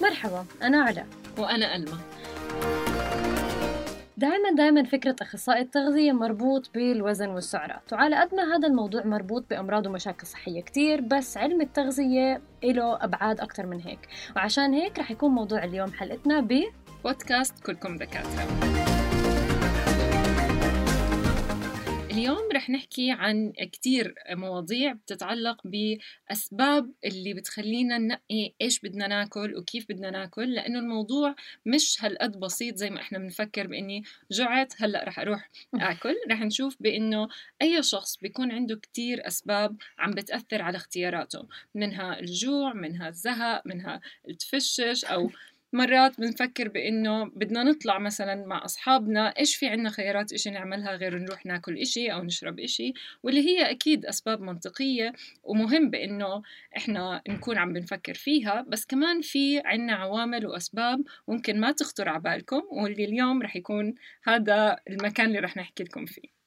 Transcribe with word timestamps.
مرحبا 0.00 0.44
أنا 0.62 0.82
علا. 0.84 1.06
وأنا 1.38 1.76
ألمى. 1.76 1.98
دائما 4.16 4.50
دائما 4.56 4.84
فكرة 4.84 5.16
أخصائي 5.22 5.60
التغذية 5.60 6.12
مربوط 6.12 6.70
بالوزن 6.74 7.28
والسعرات. 7.28 7.92
وعلى 7.92 8.20
قد 8.20 8.34
ما 8.34 8.56
هذا 8.56 8.68
الموضوع 8.68 9.02
مربوط 9.04 9.44
بأمراض 9.50 9.86
ومشاكل 9.86 10.26
صحية 10.26 10.62
كتير 10.62 11.00
بس 11.00 11.36
علم 11.36 11.60
التغذية 11.60 12.42
له 12.64 13.04
أبعاد 13.04 13.40
أكتر 13.40 13.66
من 13.66 13.80
هيك. 13.80 14.08
وعشان 14.36 14.74
هيك 14.74 14.98
رح 14.98 15.10
يكون 15.10 15.30
موضوع 15.30 15.64
اليوم 15.64 15.92
حلقتنا 15.92 16.40
ب 16.40 16.62
بودكاست 17.04 17.66
كلكم 17.66 17.98
دكاترة. 17.98 18.91
اليوم 22.12 22.48
رح 22.54 22.70
نحكي 22.70 23.10
عن 23.10 23.52
كتير 23.72 24.14
مواضيع 24.30 24.92
بتتعلق 24.92 25.60
بأسباب 25.64 26.92
اللي 27.04 27.34
بتخلينا 27.34 27.98
ننقي 27.98 28.52
إيش 28.60 28.80
بدنا 28.80 29.06
ناكل 29.06 29.56
وكيف 29.56 29.86
بدنا 29.88 30.10
ناكل 30.10 30.54
لأنه 30.54 30.78
الموضوع 30.78 31.34
مش 31.66 32.04
هالقد 32.04 32.40
بسيط 32.40 32.76
زي 32.76 32.90
ما 32.90 33.00
إحنا 33.00 33.18
بنفكر 33.18 33.66
بإني 33.66 34.02
جعت 34.30 34.74
هلأ 34.82 35.04
رح 35.04 35.18
أروح 35.18 35.50
آكل. 35.74 36.14
رح 36.30 36.40
نشوف 36.40 36.76
بإنه 36.80 37.28
أي 37.62 37.82
شخص 37.82 38.16
بيكون 38.16 38.52
عنده 38.52 38.76
كتير 38.76 39.26
أسباب 39.26 39.76
عم 39.98 40.10
بتأثر 40.10 40.62
على 40.62 40.76
اختياراته 40.76 41.48
منها 41.74 42.20
الجوع 42.20 42.72
منها 42.72 43.08
الزهق 43.08 43.66
منها 43.66 44.00
التفشش 44.28 45.04
أو 45.04 45.30
مرات 45.72 46.20
بنفكر 46.20 46.68
بإنه 46.68 47.24
بدنا 47.24 47.62
نطلع 47.62 47.98
مثلا 47.98 48.46
مع 48.46 48.64
أصحابنا 48.64 49.28
إيش 49.38 49.56
في 49.56 49.66
عنا 49.66 49.90
خيارات 49.90 50.32
إشي 50.32 50.50
نعملها 50.50 50.92
غير 50.96 51.18
نروح 51.18 51.46
ناكل 51.46 51.78
إشي 51.78 52.12
أو 52.12 52.22
نشرب 52.22 52.60
إشي 52.60 52.92
واللي 53.22 53.40
هي 53.40 53.70
أكيد 53.70 54.06
أسباب 54.06 54.40
منطقية 54.40 55.12
ومهم 55.44 55.90
بإنه 55.90 56.42
إحنا 56.76 57.22
نكون 57.28 57.58
عم 57.58 57.72
بنفكر 57.72 58.14
فيها 58.14 58.64
بس 58.68 58.86
كمان 58.86 59.20
في 59.20 59.60
عنا 59.64 59.92
عوامل 59.92 60.46
وأسباب 60.46 61.02
ممكن 61.28 61.60
ما 61.60 61.72
تخطر 61.72 62.08
على 62.08 62.20
بالكم 62.20 62.62
واللي 62.70 63.04
اليوم 63.04 63.42
رح 63.42 63.56
يكون 63.56 63.94
هذا 64.24 64.76
المكان 64.88 65.26
اللي 65.26 65.38
رح 65.38 65.56
نحكي 65.56 65.84
لكم 65.84 66.06
فيه. 66.06 66.42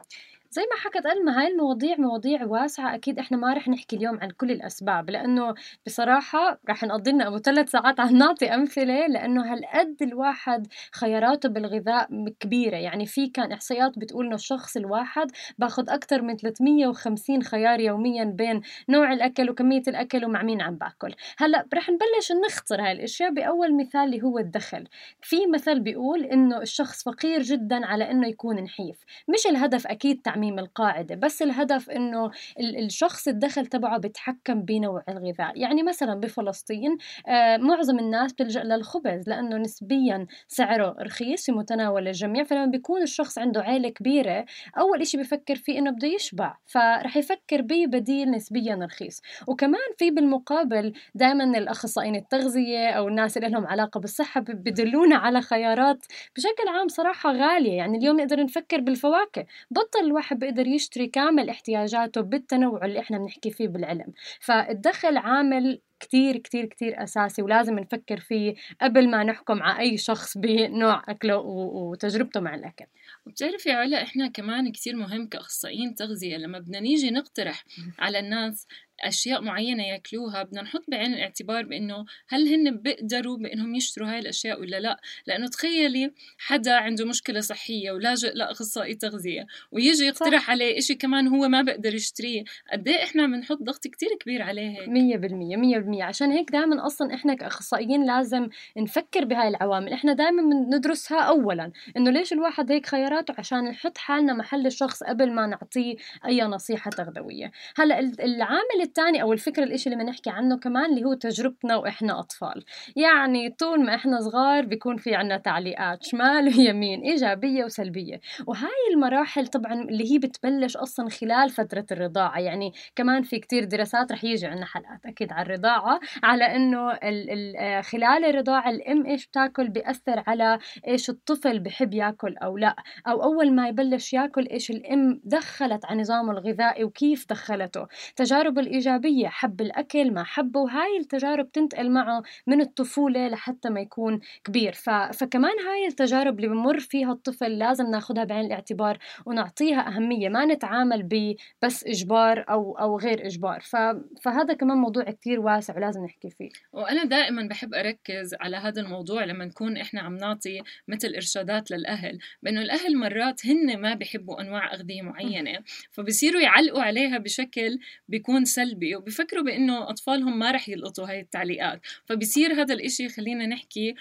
زي 0.56 0.62
ما 0.62 0.80
حكت 0.80 1.06
ألما 1.06 1.42
هاي 1.42 1.48
المواضيع 1.48 1.96
مواضيع 1.98 2.46
واسعة 2.46 2.96
أكيد 2.96 3.20
إحنا 3.20 3.38
ما 3.38 3.54
رح 3.54 3.68
نحكي 3.68 3.96
اليوم 3.96 4.20
عن 4.22 4.30
كل 4.30 4.52
الأسباب 4.52 5.10
لأنه 5.10 5.54
بصراحة 5.86 6.60
رح 6.70 6.84
نقضي 6.84 7.12
لنا 7.12 7.28
أبو 7.28 7.38
ثلاث 7.38 7.70
ساعات 7.70 8.00
عم 8.00 8.18
نعطي 8.18 8.54
أمثلة 8.54 9.08
لأنه 9.08 9.54
هالقد 9.54 9.96
الواحد 10.02 10.68
خياراته 10.92 11.50
بالغذاء 11.50 12.10
كبيرة 12.40 12.78
يعني 12.78 13.06
في 13.06 13.28
كان 13.28 13.52
إحصائيات 13.52 14.00
بتقول 14.00 14.26
إنه 14.26 14.36
الشخص 14.36 14.78
الواحد 14.78 15.32
باخذ 15.58 15.90
أكثر 15.90 16.22
من 16.22 16.38
350 16.38 17.44
خيار 17.44 17.80
يوميا 17.80 18.24
بين 18.24 18.62
نوع 18.90 19.14
الأكل 19.14 19.50
وكمية 19.50 19.84
الأكل 19.88 20.26
ومع 20.26 20.44
مين 20.44 20.62
عم 20.62 20.76
باكل. 20.76 21.16
هلأ 21.38 21.66
رح 21.74 21.90
نبلش 21.90 22.32
نختصر 22.46 22.82
هاي 22.82 22.92
الأشياء 22.92 23.34
بأول 23.34 23.78
مثال 23.78 24.02
اللي 24.02 24.24
هو 24.24 24.40
الدخل. 24.40 24.88
في 25.22 25.48
مثل 25.54 25.80
بيقول 25.80 26.24
إنه 26.24 26.62
الشخص 26.62 27.04
فقير 27.04 27.42
جدا 27.42 27.86
على 27.86 28.12
إنه 28.12 28.28
يكون 28.28 28.56
نحيف 28.56 29.06
مش 29.28 29.48
الهدف 29.48 29.88
أكيد 29.88 30.22
تعميم 30.22 30.45
تعميم 30.46 30.60
القاعدة 30.60 31.16
بس 31.16 31.42
الهدف 31.42 31.90
إنه 31.90 32.32
الشخص 32.60 33.28
الدخل 33.28 33.66
تبعه 33.66 33.98
بيتحكم 33.98 34.62
بنوع 34.62 35.04
الغذاء. 35.10 35.60
يعني 35.60 35.84
مثلا 35.84 36.20
بفلسطين 36.20 36.98
آه 37.28 37.58
معظم 37.58 38.00
الناس 38.00 38.34
بتلجأ 38.34 38.64
للخبز 38.64 39.30
لأنه 39.30 39.58
نسبيا 39.58 40.28
سعره 40.48 40.96
رخيص 41.02 41.46
في 41.46 41.52
متناول 41.52 42.08
الجميع 42.08 42.44
فلما 42.44 42.66
بيكون 42.66 43.02
الشخص 43.02 43.38
عنده 43.38 43.62
عيلة 43.62 43.90
كبيرة 43.90 44.46
أول 44.78 45.02
إشي 45.02 45.18
بفكر 45.18 45.56
فيه 45.56 45.80
إنه 45.80 45.92
بده 45.92 46.08
يشبع 46.08 46.58
فرح 46.66 47.18
يفكر 47.18 47.62
ببديل 47.62 48.32
نسبيا 48.32 48.80
رخيص. 48.82 49.22
وكمان 49.48 49.90
في 49.98 50.12
بالمقابل 50.12 50.94
دائما 51.16 51.44
الأخصائيين 51.44 52.16
التغذية 52.16 52.90
أو 52.90 53.08
الناس 53.08 53.38
اللي 53.38 53.50
لهم 53.50 53.68
علاقة 53.68 54.00
بالصحة 54.00 54.42
بدلونا 54.42 55.16
على 55.16 55.42
خيارات 55.42 56.06
بشكل 56.36 56.68
عام 56.68 56.88
صراحة 56.88 57.32
غالية. 57.32 57.74
يعني 57.78 57.98
اليوم 57.98 58.20
نقدر 58.20 58.44
نفكر 58.44 58.82
بالفواكه. 58.82 59.46
بطل 59.72 60.00
الواحد 60.06 60.35
الواحد 60.36 60.56
بيقدر 60.56 60.68
يشتري 60.68 61.08
كامل 61.08 61.50
احتياجاته 61.50 62.22
بالتنوع 62.22 62.86
اللي 62.86 63.00
إحنا 63.00 63.18
بنحكي 63.18 63.52
فيه 63.52 63.68
بالعلم. 63.68 64.14
فالدخل 64.42 65.18
عامل 65.18 65.82
كتير 66.00 66.38
كتير 66.38 66.66
كتير 66.66 67.04
أساسي 67.04 67.42
ولازم 67.42 67.80
نفكر 67.80 68.20
فيه 68.20 68.56
قبل 68.82 69.10
ما 69.10 69.24
نحكم 69.24 69.64
على 69.64 69.80
أي 69.80 69.98
شخص 69.98 70.38
بنوع 70.38 71.04
أكله 71.08 71.38
وتجربته 71.38 72.40
مع 72.40 72.56
الأكل. 72.56 72.86
وبتعرفي 73.26 73.72
علا 73.72 74.04
إحنا 74.04 74.28
كمان 74.28 74.72
كتير 74.72 74.96
مهم 74.96 75.28
كأخصائيين 75.28 75.96
تغذية 75.96 76.38
لما 76.38 76.60
بدنا 76.60 76.80
نيجي 76.80 77.12
نقترح 77.12 77.64
على 78.00 78.20
الناس 78.20 78.68
أشياء 79.00 79.42
معينة 79.42 79.84
ياكلوها 79.84 80.44
بدنا 80.44 80.62
نحط 80.62 80.84
بعين 80.88 81.14
الاعتبار 81.14 81.64
بإنه 81.64 82.06
هل 82.28 82.48
هن 82.48 82.78
بيقدروا 82.78 83.38
بإنهم 83.38 83.76
يشتروا 83.76 84.08
هاي 84.08 84.20
الأشياء 84.20 84.62
ولا 84.62 84.80
لأ؟ 84.80 85.02
لأنه 85.28 85.48
تخيلي 85.48 86.12
حدا 86.38 86.74
عنده 86.74 87.06
مشكلة 87.06 87.40
صحية 87.40 87.92
ولاجئ 87.92 88.34
لأخصائي 88.34 88.96
تغذية 88.96 89.46
ويجي 89.72 90.04
يقترح 90.04 90.42
صح. 90.42 90.50
عليه 90.50 90.78
إشي 90.78 90.96
كمان 90.96 91.28
هو 91.28 91.48
ما 91.48 91.62
بقدر 91.62 91.96
يشتريه 91.96 92.44
قد 92.72 92.88
إيه 92.88 93.04
إحنا 93.04 93.28
بنحط 93.28 93.58
ضغط 93.64 93.88
كتير 93.88 94.10
كبير 94.20 94.42
عليه 94.42 94.70
هيك؟ 94.70 94.90
100% 94.90 94.92
100% 94.92 95.85
عشان 96.02 96.32
هيك 96.32 96.52
دائما 96.52 96.86
أصلا 96.86 97.14
إحنا 97.14 97.34
كأخصائيين 97.34 98.06
لازم 98.06 98.50
نفكر 98.78 99.26
بهاي 99.26 99.48
العوامل. 99.48 99.94
إحنا 99.94 100.14
دائما 100.14 100.42
بندرسها 100.42 101.22
اولا. 101.22 101.72
إنه 101.98 102.12
ليش 102.12 102.34
الواحد 102.34 102.72
هيك 102.72 102.86
خياراته؟ 102.86 103.34
عشان 103.38 103.64
نحط 103.64 103.98
حالنا 103.98 104.34
محل 104.34 104.66
الشخص 104.66 105.04
قبل 105.04 105.34
ما 105.34 105.48
نعطيه 105.48 105.96
أي 106.26 106.42
نصيحة 106.42 106.92
تغذوية. 106.92 107.52
هلأ 107.78 108.00
العامل 108.00 108.82
الثاني 108.82 109.22
أو 109.22 109.34
الفكرة 109.34 109.64
الإشي 109.64 109.90
اللي 109.90 110.04
بنحكي 110.04 110.30
عنه 110.30 110.58
كمان 110.58 110.86
اللي 110.86 111.04
هو 111.06 111.14
تجربتنا 111.14 111.76
وإحنا 111.76 112.20
أطفال. 112.20 112.64
يعني 112.96 113.50
طول 113.50 113.86
ما 113.86 113.96
إحنا 113.96 114.22
صغار 114.22 114.66
بيكون 114.66 114.98
في 114.98 115.16
عنا 115.16 115.38
تعليقات 115.38 116.04
شمال 116.04 116.58
ويمين 116.58 117.02
إيجابية 117.02 117.66
وسلبية. 117.66 118.22
وهاي 118.48 118.94
المراحل 118.94 119.48
طبعا 119.48 119.74
اللي 119.74 120.14
هي 120.14 120.18
بتبلش 120.18 120.78
أصلا 120.78 121.10
خلال 121.10 121.50
فترة 121.50 121.86
الرضاعة. 121.92 122.40
يعني 122.40 122.74
كمان 122.96 123.24
في 123.24 123.40
كتير 123.40 123.64
دراسات 123.64 124.12
رح 124.12 124.24
يجي 124.24 124.46
عنا 124.46 124.66
حلقات 124.66 125.06
أكيد 125.06 125.32
على 125.32 125.46
الرضاعة. 125.46 125.75
على 126.24 126.56
إنه 126.56 126.92
آه، 126.92 127.82
خلال 127.82 128.26
الرضاعة 128.26 128.70
الام 128.70 129.06
إيش 129.06 129.28
بتاكل 129.28 129.70
بيأثر 129.70 130.24
على 130.28 130.60
إيش 130.88 131.10
الطفل 131.10 131.60
بحب 131.60 131.94
ياكل 131.94 132.38
أو 132.38 132.58
لأ. 132.58 132.76
أو 133.08 133.24
أول 133.24 133.56
ما 133.56 133.68
يبلش 133.68 134.14
ياكل 134.14 134.48
إيش 134.48 134.72
الام 134.72 135.22
دخلت 135.24 135.86
على 135.86 136.02
نظامه 136.02 136.32
الغذائي 136.32 136.84
وكيف 136.84 137.26
دخلته. 137.30 137.88
تجارب 138.16 138.60
الإيجابية 138.60 139.28
حب 139.28 139.62
الأكل 139.62 140.14
ما 140.14 140.24
حبه 140.24 140.60
وهاي 140.60 140.98
التجارب 141.00 141.52
تنتقل 141.52 141.92
معه 141.92 142.24
من 142.48 142.62
الطفولة 142.62 143.28
لحتى 143.28 143.70
ما 143.70 143.80
يكون 143.80 144.20
كبير. 144.44 144.74
ف... 144.74 144.90
فكمان 144.90 145.60
هاي 145.68 145.88
التجارب 145.88 146.36
اللي 146.36 146.48
بمر 146.48 146.80
فيها 146.80 147.12
الطفل 147.12 147.58
لازم 147.58 147.86
ناخدها 147.92 148.24
بعين 148.24 148.46
الاعتبار 148.46 148.98
ونعطيها 149.26 149.88
أهمية. 149.88 150.30
ما 150.30 150.46
نتعامل 150.46 151.04
ببس 151.04 151.88
إجبار 151.88 152.46
أو 152.50 152.78
أو 152.80 153.00
غير 153.00 153.26
إجبار. 153.26 153.60
ف... 153.60 153.76
فهذا 154.22 154.54
كمان 154.54 154.78
موضوع 154.78 155.04
كتير 155.04 155.40
واسع 155.40 155.65
ولازم 155.74 156.06
نحكي 156.06 156.30
فيه. 156.30 156.50
وأنا 156.74 157.04
دائما 157.04 157.48
بحب 157.48 157.74
أركز 157.74 158.34
على 158.40 158.58
هذا 158.58 158.82
الموضوع 158.82 159.24
لما 159.24 159.46
نكون 159.46 159.78
إحنا 159.78 160.02
عم 160.02 160.18
نعطي 160.18 160.62
مثل 160.88 161.14
إرشادات 161.16 161.72
للأهل 161.72 162.20
بأنه 162.44 162.62
الأهل 162.62 162.98
مرات 162.98 163.46
هن 163.46 163.82
ما 163.82 163.94
بيحبوا 163.94 164.42
أنواع 164.42 164.74
أغذية 164.74 165.02
معينة 165.02 165.60
فبصيروا 165.92 166.42
يعلقوا 166.42 166.82
عليها 166.82 167.18
بشكل 167.18 167.80
بيكون 168.08 168.46
سلبي 168.46 168.96
وبفكروا 168.96 169.44
بأنه 169.44 169.90
أطفالهم 169.90 170.40
ما 170.40 170.52
رح 170.52 170.70
يلقطوا 170.70 171.10
هاي 171.10 171.20
التعليقات. 171.20 171.82
فبصير 172.06 172.54
هذا 172.54 172.74
الإشي 172.74 173.10
خلينا 173.10 173.46
نحكي 173.46 173.96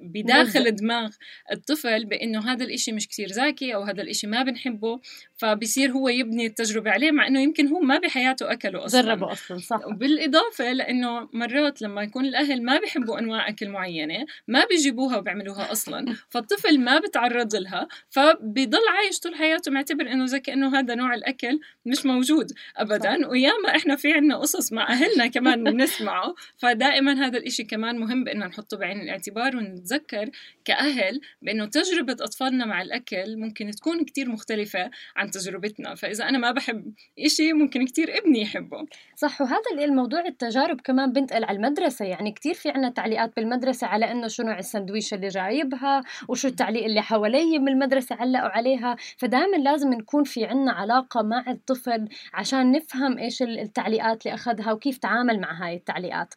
بداخل 0.00 0.70
دماغ 0.70 1.10
الطفل 1.52 2.04
بأنه 2.04 2.52
هذا 2.52 2.64
الإشي 2.64 2.92
مش 2.92 3.08
كتير 3.08 3.28
ذكي 3.28 3.74
أو 3.74 3.82
هذا 3.82 4.02
الإشي 4.02 4.26
ما 4.26 4.42
بنحبه 4.42 5.00
فبصير 5.36 5.90
هو 5.90 6.08
يبني 6.08 6.46
التجربة 6.46 6.90
عليه 6.90 7.10
مع 7.10 7.26
إنه 7.26 7.40
يمكن 7.40 7.68
هو 7.68 7.80
ما 7.80 7.98
بحياته 7.98 8.52
أكله 8.52 8.84
أصلا. 8.84 9.02
جربه 9.02 9.32
أصلا 9.32 9.58
صح. 9.58 9.86
وبالإضافة 9.86 10.72
لأنه 10.86 11.28
مرات 11.32 11.82
لما 11.82 12.02
يكون 12.02 12.24
الأهل 12.24 12.62
ما 12.62 12.78
بيحبوا 12.78 13.18
أنواع 13.18 13.48
أكل 13.48 13.68
معينة 13.68 14.26
ما 14.48 14.64
بيجيبوها 14.64 15.16
وبيعملوها 15.16 15.72
أصلا 15.72 16.16
فالطفل 16.32 16.80
ما 16.80 16.98
بتعرض 16.98 17.56
لها 17.56 17.88
فبيضل 18.10 18.88
عايش 18.96 19.20
طول 19.20 19.34
حياته 19.34 19.70
معتبر 19.70 20.12
إنه 20.12 20.26
زي 20.26 20.40
كأنه 20.40 20.78
هذا 20.78 20.94
نوع 20.94 21.14
الأكل 21.14 21.60
مش 21.86 22.06
موجود 22.06 22.52
ابدا 22.76 23.28
وياما 23.28 23.76
نحن 23.76 23.96
في 23.96 24.12
عنا 24.12 24.36
قصص 24.36 24.72
مع 24.72 24.88
أهلنا 24.88 25.26
كمان 25.26 25.64
بنسمعه 25.72 26.34
فدائما 26.56 27.26
هذا 27.26 27.38
الإشي 27.38 27.64
كمان 27.64 27.98
مهم 27.98 28.24
بأنه 28.24 28.46
نحطه 28.46 28.76
بعين 28.76 29.00
الاعتبار 29.00 29.56
ونتذكر 29.56 30.30
كأهل 30.64 31.20
بأنه 31.42 31.66
تجربة 31.66 32.12
أطفالنا 32.12 32.66
مع 32.66 32.82
الأكل 32.82 33.36
ممكن 33.36 33.70
تكون 33.70 34.04
كتير 34.04 34.28
مختلفة 34.28 34.90
عن 35.16 35.30
تجربتنا 35.30 35.94
فإذا 35.94 36.28
أنا 36.28 36.38
ما 36.38 36.52
بحب 36.52 36.92
إشي 37.18 37.52
ممكن 37.52 37.86
كتير 37.86 38.18
ابني 38.18 38.40
يحبه. 38.42 38.86
صح 39.16 39.40
وهذا 39.40 39.84
الموضوع 39.84 40.20
التجارب 40.26 40.80
كمان 40.80 41.12
بنتقل 41.12 41.44
على 41.44 41.56
المدرسة. 41.56 42.04
يعني 42.04 42.32
كتير 42.32 42.54
في 42.54 42.70
عنا 42.70 42.88
تعليقات 42.90 43.36
بالمدرسة 43.36 43.86
على 43.86 44.10
إنه 44.10 44.28
شو 44.28 44.42
نوع 44.42 44.58
السندويشة 44.58 45.14
اللي 45.14 45.28
جايبها 45.28 46.02
وشو 46.28 46.48
التعليق 46.48 46.84
اللي 46.84 47.02
حوالي 47.02 47.58
من 47.58 47.68
المدرسة 47.68 48.16
علقوا 48.16 48.48
عليها. 48.48 48.96
فدائما 49.18 49.56
لازم 49.56 49.92
نكون 49.92 50.24
في 50.24 50.44
عنا 50.44 50.72
علاقة 50.72 51.22
مع 51.22 51.44
الطفل 51.48 52.08
عشان 52.34 52.72
نفهم 52.72 53.18
إيش 53.18 53.42
التعليقات 53.42 54.26
اللي 54.26 54.34
أخذها 54.34 54.72
وكيف 54.72 54.98
تعامل 54.98 55.40
مع 55.40 55.52
هاي 55.52 55.74
التعليقات. 55.74 56.34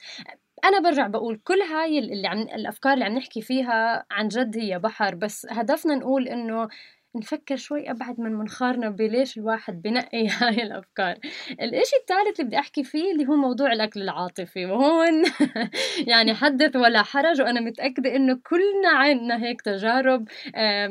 أنا 0.66 0.80
برجع 0.80 1.08
بقول 1.08 1.40
كل 1.44 1.62
هاي 1.62 2.00
اللي 2.00 2.28
عم 2.28 2.42
الأفكار 2.42 2.94
اللي 2.94 3.06
عم 3.06 3.14
نحكي 3.14 3.42
فيها 3.42 4.06
عن 4.12 4.28
جد 4.28 4.58
هي 4.58 4.80
بحر 4.80 5.16
بس 5.16 5.48
هدفنا 5.50 5.96
نقول 5.96 6.28
إنه 6.28 6.68
نفكر 7.16 7.56
شوي 7.56 7.92
أبعد 7.92 8.20
من 8.20 8.32
منخارنا 8.32 8.90
بليش 8.90 9.38
الواحد 9.38 9.82
بنقي 9.82 10.28
هاي 10.42 10.64
الأفكار. 10.64 11.18
الإشي 11.52 11.96
الثالث 12.02 12.40
اللي 12.40 12.48
بدي 12.48 12.60
أحكي 12.60 12.84
فيه 12.84 13.12
اللي 13.12 13.28
هو 13.28 13.36
موضوع 13.36 13.74
الأكل 13.74 14.02
العاطفي. 14.02 14.66
وهون 14.66 15.24
يعني 16.12 16.34
حدث 16.34 16.76
ولا 16.76 17.04
حرج 17.04 17.42
وأنا 17.42 17.60
متأكدة 17.60 18.16
إنه 18.16 18.40
كلنا 18.44 18.90
عندنا 18.90 19.44
هيك 19.44 19.62
تجارب 19.62 20.28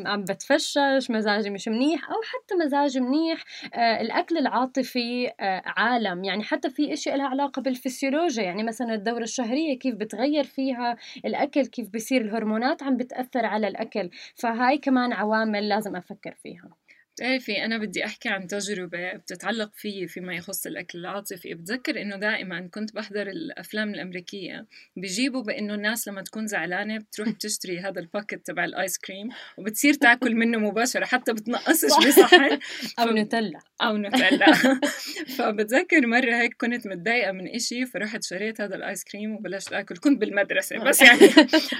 عم 0.07 0.25
بتفشش 0.25 1.11
مزاجي 1.11 1.51
مش 1.51 1.69
منيح 1.69 2.11
أو 2.11 2.17
حتى 2.25 2.55
مزاجي 2.55 3.01
منيح 3.01 3.45
آه، 3.75 4.01
الأكل 4.01 4.39
العاطفي 4.39 5.29
آه، 5.41 5.63
عالم. 5.67 6.25
يعني 6.25 6.43
حتى 6.43 6.71
في 6.71 6.93
إشي 6.93 7.11
لها 7.11 7.27
علاقة 7.27 7.63
بالفسيولوجيا. 7.63 8.43
يعني 8.43 8.63
مثلا 8.63 8.95
الدورة 8.95 9.23
الشهرية 9.23 9.79
كيف 9.79 9.95
بتغير 9.95 10.45
فيها 10.45 10.97
الأكل 11.25 11.67
كيف 11.67 11.89
بصير 11.95 12.21
الهرمونات 12.21 12.83
عم 12.83 12.97
بتأثر 12.97 13.47
على 13.47 13.69
الأكل. 13.69 14.11
فهاي 14.35 14.79
كمان 14.79 15.13
عوامل 15.13 15.69
لازم 15.69 15.97
أفكر 16.11 16.35
فيها. 16.43 16.71
بتعرفي 17.19 17.65
أنا 17.65 17.79
بدي 17.79 18.05
أحكي 18.05 18.29
عن 18.29 18.47
تجربة 18.47 19.13
بتتعلق 19.13 19.71
فيي 19.75 20.09
فيما 20.09 20.35
يخص 20.35 20.67
الأكل 20.67 20.99
العاطفي. 20.99 21.55
بتذكر 21.55 22.01
إنه 22.03 22.17
دائما 22.17 22.69
كنت 22.75 22.95
بحضر 22.95 23.27
الأفلام 23.27 23.95
الأمريكية. 23.95 24.67
بيجيبوا 24.97 25.43
بإنه 25.43 25.75
الناس 25.75 26.09
لما 26.09 26.23
تكون 26.23 26.47
زعلانة 26.47 26.99
بتروح 26.99 27.29
تشتري 27.41 27.79
هذا 27.79 28.01
ال 28.01 28.07
bucket 28.07 28.47
تبع 28.47 28.65
ال 28.65 28.73
ice 28.73 28.99
cream 28.99 29.29
وبتصير 29.59 29.95
تاكل 29.95 30.35
منه 30.35 30.59
مباشرة 30.59 31.05
حتى 31.05 31.33
بتنقصش 31.33 32.07
بصحن 32.07 32.59
أو 33.01 33.11
نوتيلا. 33.11 33.61
أو 33.83 33.97
نوتيلا. 33.97 34.53
فبتذكر 35.39 36.07
مرة 36.07 36.35
هيك 36.37 36.55
كنت 36.61 36.87
متضايقة 36.87 37.33
من 37.33 37.49
إشي 37.49 37.87
فرحت 37.87 38.25
شريت 38.25 38.61
هذا 38.61 38.77
ال 38.77 38.84
ice 38.84 39.05
cream 39.05 39.35
وبلشت 39.35 39.73
آكل. 39.73 39.97
كنت 39.97 40.21
بالمدرسة 40.21 40.79
بس 40.79 41.01
يعني 41.03 41.21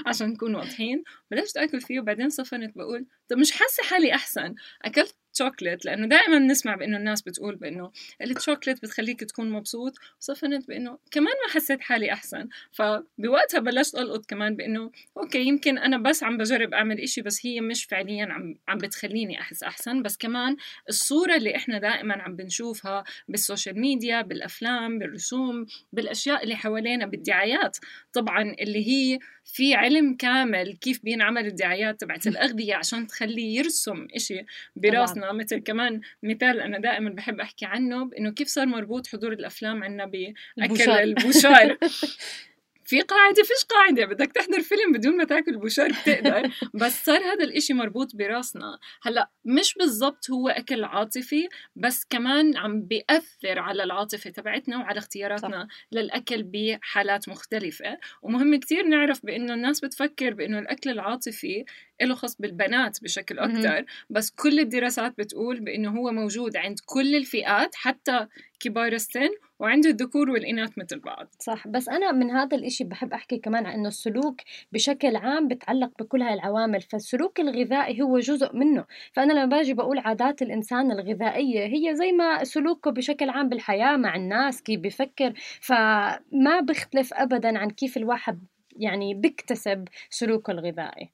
عشان 0.05 0.27
نكون 0.29 0.55
واضحين. 0.55 1.03
بلشت 1.31 1.57
آكل 1.57 1.81
فيه 1.81 1.99
وبعدين 1.99 2.29
صفنت 2.29 2.77
بقول 2.77 3.05
طب 3.29 3.37
مش 3.37 3.51
حاسة 3.51 3.83
حالي 3.83 4.13
أحسن؟ 4.13 4.55
أكلت 4.85 5.15
شوكليت 5.39 5.85
لأنه 5.85 6.07
دائما 6.07 6.39
نسمع 6.39 6.75
بإنه 6.75 6.97
الناس 6.97 7.21
بتقول 7.21 7.55
بإنه 7.55 7.91
الشوكليت 8.21 8.81
بتخليك 8.81 9.19
تكون 9.23 9.49
مبسوط 9.49 9.93
وصفنت 10.19 10.67
بإنه 10.67 10.97
كمان 11.11 11.33
ما 11.47 11.53
حسيت 11.53 11.81
حالي 11.81 12.13
أحسن. 12.13 12.49
فبوقتها 12.71 13.59
بلشت 13.59 13.95
ألقط 13.95 14.25
كمان 14.25 14.55
بإنه 14.55 14.91
okay 15.17 15.41
يمكن 15.47 15.77
أنا 15.77 15.97
بس 15.97 16.23
عم 16.23 16.37
بجرب 16.37 16.73
أعمل 16.73 16.99
إشي 16.99 17.21
بس 17.21 17.45
هي 17.45 17.61
مش 17.61 17.85
فعليا 17.85 18.25
عم 18.25 18.55
عم 18.67 18.77
بتخليني 18.77 19.41
أحس 19.41 19.63
أحسن. 19.63 20.01
بس 20.01 20.17
كمان 20.17 20.55
الصورة 20.89 21.35
اللي 21.35 21.55
إحنا 21.55 21.79
دائما 21.79 22.13
عم 22.13 22.35
بنشوفها 22.35 23.03
بال 23.27 23.40
social 23.40 23.79
media 23.79 24.21
بالأفلام 24.21 24.99
بالرسوم 24.99 25.65
بالأشياء 25.93 26.43
اللي 26.43 26.55
حوالينا 26.55 27.05
بالدعايات 27.05 27.77
طبعا 28.13 28.55
اللي 28.61 28.87
هي 28.87 29.19
في 29.43 29.73
علم 29.75 30.15
كامل 30.15 30.73
كيف 30.73 31.03
بينعمل 31.03 31.45
الدعايات 31.45 32.01
تبعت 32.01 32.27
الأغذية 32.27 32.75
عشان 32.75 33.07
تخليه 33.07 33.57
يرسم 33.57 34.07
إشي 34.15 34.45
براسنا 34.75 35.28
مثل 35.33 35.57
كمان 35.57 36.01
مثال 36.23 36.59
أنا 36.59 36.79
دائما 36.79 37.09
بحب 37.09 37.39
أحكي 37.39 37.65
عنه 37.65 38.05
بإنه 38.05 38.31
كيف 38.31 38.47
صار 38.47 38.65
مربوط 38.65 39.07
حضور 39.07 39.33
الأفلام 39.33 39.83
عنا 39.83 40.05
بأكل 40.05 40.91
البوشار 40.91 41.77
في 42.89 43.01
قاعدة 43.01 43.43
فيش 43.43 43.65
قاعدة 43.69 44.05
بدك 44.05 44.31
تحضر 44.31 44.61
فيلم 44.61 44.91
بدون 44.93 45.17
ما 45.17 45.23
تاكل 45.23 45.57
بوشار 45.57 45.89
بتقدر. 45.91 46.49
بس 46.81 47.05
صار 47.05 47.21
هذا 47.21 47.43
الإشي 47.43 47.73
مربوط 47.73 48.15
براسنا. 48.15 48.79
هلأ 49.01 49.29
مش 49.45 49.73
بالضبط 49.73 50.31
هو 50.31 50.49
أكل 50.49 50.83
عاطفي 50.83 51.47
بس 51.75 52.05
كمان 52.09 52.57
عم 52.57 52.81
بيأثر 52.81 53.59
على 53.59 53.83
العاطفة 53.83 54.29
تبعتنا 54.29 54.77
وعلى 54.77 54.97
اختياراتنا 54.97 55.67
صح. 55.69 55.87
للأكل 55.91 56.43
بحالات 56.43 57.29
مختلفة. 57.29 57.97
ومهم 58.21 58.55
كتير 58.55 58.83
نعرف 58.83 59.25
بإنه 59.25 59.53
الناس 59.53 59.79
بتفكر 59.79 60.33
بإنه 60.33 60.59
الأكل 60.59 60.89
العاطفي 60.89 61.65
له 62.01 62.15
خص 62.15 62.35
بالبنات 62.35 63.03
بشكل 63.03 63.39
أكثر 63.39 63.85
بس 64.09 64.31
كل 64.31 64.59
الدراسات 64.59 65.13
بتقول 65.17 65.59
بأنه 65.59 65.89
هو 65.89 66.11
موجود 66.11 66.57
عند 66.57 66.77
كل 66.85 67.15
الفئات 67.15 67.75
حتى 67.75 68.27
كبار 68.59 68.93
السن 68.93 69.29
وعند 69.59 69.85
الذكور 69.85 70.29
والإناث 70.29 70.77
مثل 70.77 70.99
بعض. 70.99 71.27
صح 71.39 71.67
بس 71.67 71.89
أنا 71.89 72.11
من 72.11 72.31
هذا 72.31 72.57
الإشي 72.57 72.83
بحب 72.83 73.13
أحكي 73.13 73.37
كمان 73.37 73.65
عن 73.65 73.73
إنه 73.73 73.87
السلوك 73.87 74.41
بشكل 74.71 75.15
عام 75.15 75.47
بتعلق 75.47 75.91
بكل 75.99 76.21
هاي 76.21 76.33
العوامل. 76.33 76.81
فالسلوك 76.81 77.39
الغذائي 77.39 78.01
هو 78.01 78.19
جزء 78.19 78.55
منه. 78.55 78.85
فأنا 79.13 79.33
لما 79.33 79.45
باجي 79.45 79.73
بقول 79.73 79.99
عادات 79.99 80.41
الإنسان 80.41 80.91
الغذائية 80.91 81.65
هي 81.65 81.95
زي 81.95 82.11
ما 82.11 82.43
سلوكه 82.43 82.91
بشكل 82.91 83.29
عام 83.29 83.49
بالحياة 83.49 83.97
مع 83.97 84.15
الناس 84.15 84.61
كيف 84.61 84.79
بفكر 84.79 85.33
فما 85.61 86.59
بيختلف 86.63 87.13
أبدا 87.13 87.57
عن 87.57 87.69
كيف 87.69 87.97
الواحد 87.97 88.39
يعني 88.75 89.13
بيكتسب 89.13 89.87
سلوكه 90.09 90.51
الغذائي. 90.51 91.09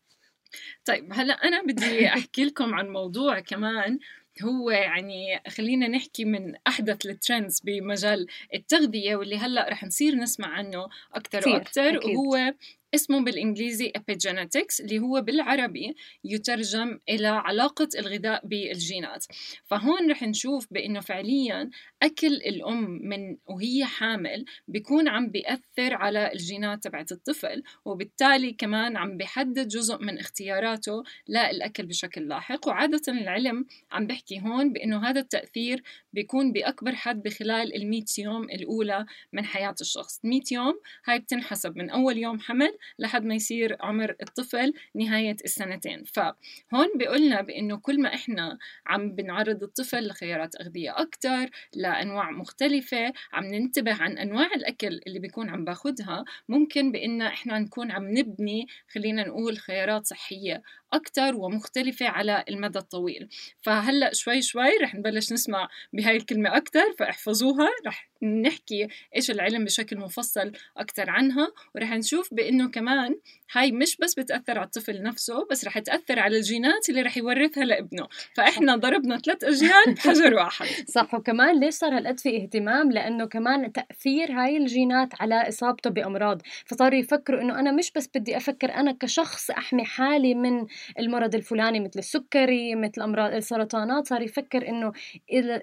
طيب 0.86 1.14
هلأ 1.14 1.34
أنا 1.34 1.62
بدي 1.64 2.08
أحكي 2.08 2.46
لكم 2.46 2.74
عن 2.74 2.90
موضوع 2.90 3.40
كمان 3.40 4.00
هو 4.44 4.70
يعني 4.70 5.42
خلينا 5.48 5.88
نحكي 5.88 6.26
من 6.26 6.54
أحدث 6.68 7.06
الترندز 7.06 7.60
بمجال 7.60 8.28
التغذية 8.54 9.16
واللي 9.16 9.38
هلأ 9.38 9.70
رح 9.70 9.84
نصير 9.84 10.16
نسمع 10.16 10.48
عنه 10.48 10.88
أكثر 11.14 11.50
وأكثر 11.50 12.00
وهو 12.06 12.54
اسمه 12.96 13.24
بالإنجليزي 13.24 13.92
epigenetics 13.98 14.80
اللي 14.80 15.00
هو 15.00 15.22
بالعربي 15.22 15.96
يترجم 16.24 17.00
إلى 17.10 17.28
علاقة 17.28 17.90
الغذاء 18.00 18.48
بالجينات. 18.48 19.26
فهون 19.66 20.12
رح 20.12 20.24
نشوف 20.24 20.68
بأنه 20.72 21.00
فعليا 21.00 21.70
أكل 22.04 22.34
الأم 22.34 23.00
من 23.02 23.38
وهي 23.46 23.86
حامل 23.86 24.46
بيكون 24.68 25.08
عم 25.08 25.30
بيأثر 25.30 25.94
على 25.94 26.34
الجينات 26.34 26.84
تبعت 26.84 27.12
الطفل 27.12 27.64
وبالتالي 27.86 28.52
كمان 28.54 28.98
عم 28.98 29.18
بيحدد 29.18 29.68
جزء 29.68 29.98
من 29.98 30.20
اختياراته 30.20 31.04
للأكل 31.28 31.86
بشكل 31.86 32.28
لاحق. 32.28 32.68
وعادة 32.68 33.02
العلم 33.08 33.66
عم 33.92 34.08
بحكي 34.08 34.42
هون 34.42 34.74
بأنه 34.74 35.10
هذا 35.10 35.20
التأثير 35.20 35.84
بيكون 36.14 36.52
بأكبر 36.52 36.96
حد 36.96 37.24
بخلال 37.24 37.76
المية 37.76 38.06
يوم 38.18 38.44
الأولى 38.44 39.06
من 39.34 39.46
حياة 39.46 39.76
الشخص. 39.82 40.20
100 40.24 40.42
يوم 40.52 40.80
هاي 41.06 41.20
بتنحسب 41.20 41.78
من 41.78 41.90
أول 41.90 42.18
يوم 42.18 42.40
حمل 42.40 42.78
لحد 43.00 43.26
ما 43.26 43.36
يصير 43.36 43.78
عمر 43.80 44.16
الطفل 44.22 44.74
نهاية 44.96 45.36
السنتين. 45.46 46.04
فهون 46.04 46.88
بيقولنا 46.98 47.42
بأنه 47.42 47.78
كل 47.78 48.02
ما 48.02 48.14
إحنا 48.14 48.58
عم 48.88 49.12
بنعرض 49.12 49.64
الطفل 49.64 50.08
لخيارات 50.08 50.62
أغذية 50.62 51.02
أكتر 51.02 51.50
لأنواع 51.76 52.32
مختلفة 52.32 53.14
عم 53.34 53.46
ننتبه 53.46 53.94
عن 53.94 54.18
أنواع 54.18 54.50
الأكل 54.56 55.02
اللي 55.08 55.20
بيكون 55.20 55.50
عم 55.50 55.66
باخدها 55.66 56.26
ممكن 56.50 56.92
بأن 56.92 57.22
إحنا 57.22 57.60
نكون 57.60 57.92
عم 57.92 58.18
نبني 58.18 58.68
خلينا 58.88 59.28
نقول 59.28 59.58
خيارات 59.58 60.06
صحية 60.06 60.62
أكتر 60.94 61.36
ومختلفة 61.36 62.08
على 62.08 62.44
المدى 62.50 62.80
الطويل. 62.80 63.30
فهلأ 63.62 64.14
شوي 64.14 64.42
شوي 64.42 64.78
رح 64.82 64.96
نبلش 64.96 65.34
نسمع 65.34 65.70
بهاي 65.94 66.16
الكلمة 66.16 66.58
أكتر 66.58 66.94
فاحفظوها. 67.00 67.70
رح 67.88 68.10
نحكي 68.24 68.88
إيش 69.16 69.32
العلم 69.32 69.66
بشكل 69.66 69.98
مفصل 69.98 70.52
أكتر 70.78 71.10
عنها 71.10 71.48
ورح 71.76 71.92
نشوف 71.92 72.34
بأنه 72.34 72.70
كمان 72.76 73.16
هاي 73.54 73.72
مش 73.72 73.98
بس 73.98 74.14
بتأثر 74.14 74.58
على 74.58 74.66
الطفل 74.66 75.04
نفسه 75.04 75.48
بس 75.52 75.66
رح 75.66 75.80
تأثر 75.80 76.20
على 76.20 76.38
الجينات 76.38 76.90
اللي 76.90 77.02
رح 77.02 77.18
يورثها 77.18 77.66
لابنه. 77.66 78.08
فإحنا 78.34 78.76
ضربنا 78.76 79.18
ثلاث 79.18 79.44
أجيال 79.44 79.94
بحجر 79.96 80.34
واحد. 80.40 80.68
صح 80.88 81.14
وكمان 81.14 81.60
ليش 81.60 81.74
صار 81.74 81.98
هالقد 81.98 82.20
في 82.20 82.38
اهتمام؟ 82.38 82.92
لأنه 82.92 83.26
كمان 83.26 83.72
تأثير 83.72 84.32
هاي 84.32 84.58
الجينات 84.58 85.22
على 85.22 85.50
إصابته 85.50 85.90
بأمراض. 85.90 86.42
فصاروا 86.66 87.00
يفكروا 87.00 87.42
إنه 87.42 87.60
أنا 87.60 87.72
مش 87.72 87.92
بس 87.92 88.10
بدي 88.16 88.38
أفكر 88.38 88.74
أنا 88.74 88.92
كشخص 88.92 89.52
أحمي 89.52 89.86
حالي 89.86 90.34
من 90.36 90.66
المرض 91.00 91.36
الفلاني 91.36 91.80
مثل 91.80 92.00
السكري 92.00 92.76
مثل 92.76 93.02
أمراض 93.02 93.34
السرطانات. 93.34 94.08
صار 94.08 94.22
يفكر 94.22 94.68
إنه 94.68 94.92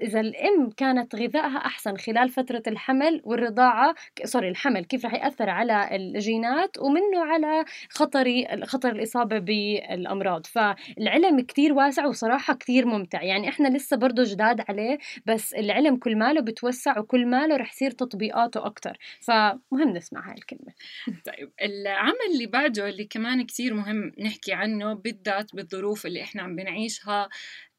إذا 0.02 0.21
الأم 0.21 0.71
كانت 0.76 1.14
غذائها 1.14 1.59
أحسن 1.59 1.97
خلال 1.97 2.28
فترة 2.28 2.62
الحمل 2.66 3.21
والرضاعة 3.25 3.95
sorry 4.25 4.49
الحمل 4.49 4.85
كيف 4.85 5.04
رح 5.04 5.14
يأثر 5.14 5.50
على 5.50 5.97
الجينات؟ 5.97 6.78
ومن 6.78 7.01
منه 7.11 7.25
على 7.25 7.64
خطر 7.90 8.25
خطر 8.66 8.88
الإصابة 8.92 9.38
بالأمراض. 9.38 10.47
فالعلم 10.47 11.40
كتير 11.40 11.73
واسع 11.73 12.06
وصراحة 12.06 12.54
كتير 12.54 12.87
ممتع. 12.87 13.23
يعني 13.23 13.49
إحنا 13.49 13.68
لسه 13.76 13.97
برضه 13.97 14.23
جداد 14.25 14.64
عليه 14.68 14.99
بس 15.26 15.54
العلم 15.54 15.97
كل 15.97 16.16
ماله 16.16 16.40
بتوسع 16.40 16.99
وكل 16.99 17.26
ماله 17.26 17.56
رح 17.56 17.73
يصير 17.73 17.90
تطبيقاته 17.90 18.66
أكتر. 18.66 18.99
فمهم 19.21 19.88
نسمع 19.97 20.28
هاي 20.30 20.35
الكلمة. 20.35 20.73
طيب 21.26 21.52
العمل 21.62 22.16
اللي 22.35 22.47
بعده 22.47 22.88
اللي 22.88 23.04
كمان 23.04 23.42
كتير 23.47 23.75
مهم 23.75 24.12
نحكي 24.18 24.52
عنه 24.52 24.94
بالذات 24.94 25.54
بالظروف 25.54 26.06
اللي 26.06 26.23
إحنا 26.23 26.42
عم 26.42 26.56
بنعيشها 26.56 27.28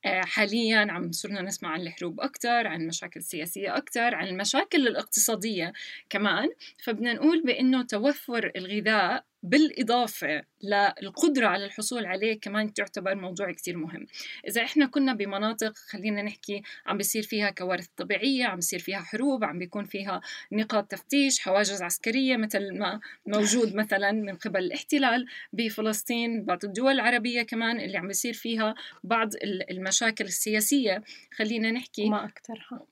حاليا 0.05 0.87
عم 0.91 1.11
صرنا 1.11 1.41
نسمع 1.41 1.69
عن 1.69 1.81
الحروب 1.81 2.19
أكثر 2.21 2.67
عن 2.67 2.81
المشاكل 2.81 3.19
السياسية 3.19 3.77
أكثر 3.77 4.15
عن 4.15 4.27
المشاكل 4.27 4.87
الاقتصادية 4.87 5.73
كمان. 6.09 6.49
فبدنا 6.83 7.13
نقول 7.13 7.43
بأنه 7.43 7.83
توفر 7.83 8.51
الغذاء 8.55 9.25
بالإضافة 9.43 10.43
للقدرة 10.63 11.47
على 11.47 11.65
الحصول 11.65 12.05
عليه 12.05 12.39
كمان 12.39 12.73
تعتبر 12.73 13.15
موضوع 13.15 13.51
كتير 13.51 13.77
مهم. 13.77 14.05
إذا 14.47 14.63
إحنا 14.63 14.85
كنا 14.85 15.13
بمناطق 15.13 15.73
خلينا 15.77 16.21
نحكي 16.21 16.61
عم 16.85 16.97
بيصير 16.97 17.23
فيها 17.23 17.49
كوارث 17.49 17.87
طبيعية 17.97 18.45
عم 18.45 18.55
بيصير 18.55 18.79
فيها 18.79 18.99
حروب 18.99 19.43
عم 19.43 19.59
بيكون 19.59 19.85
فيها 19.85 20.21
نقاط 20.51 20.91
تفتيش 20.91 21.39
حواجز 21.39 21.81
عسكرية 21.81 22.37
مثل 22.37 22.77
ما 22.77 22.99
موجود 23.25 23.75
مثلا 23.75 24.11
من 24.11 24.35
قبل 24.35 24.59
الاحتلال 24.59 25.25
بفلسطين 25.53 26.45
بعض 26.45 26.65
الدول 26.65 26.93
العربية 26.93 27.41
كمان 27.41 27.79
اللي 27.79 27.97
عم 27.97 28.07
بيصير 28.07 28.33
فيها 28.33 28.75
بعض 29.03 29.29
المشاكل 29.43 30.25
السياسية 30.25 31.03
خلينا 31.37 31.71
نحكي 31.71 32.09
ما 32.09 32.25
أكثرها 32.25 32.85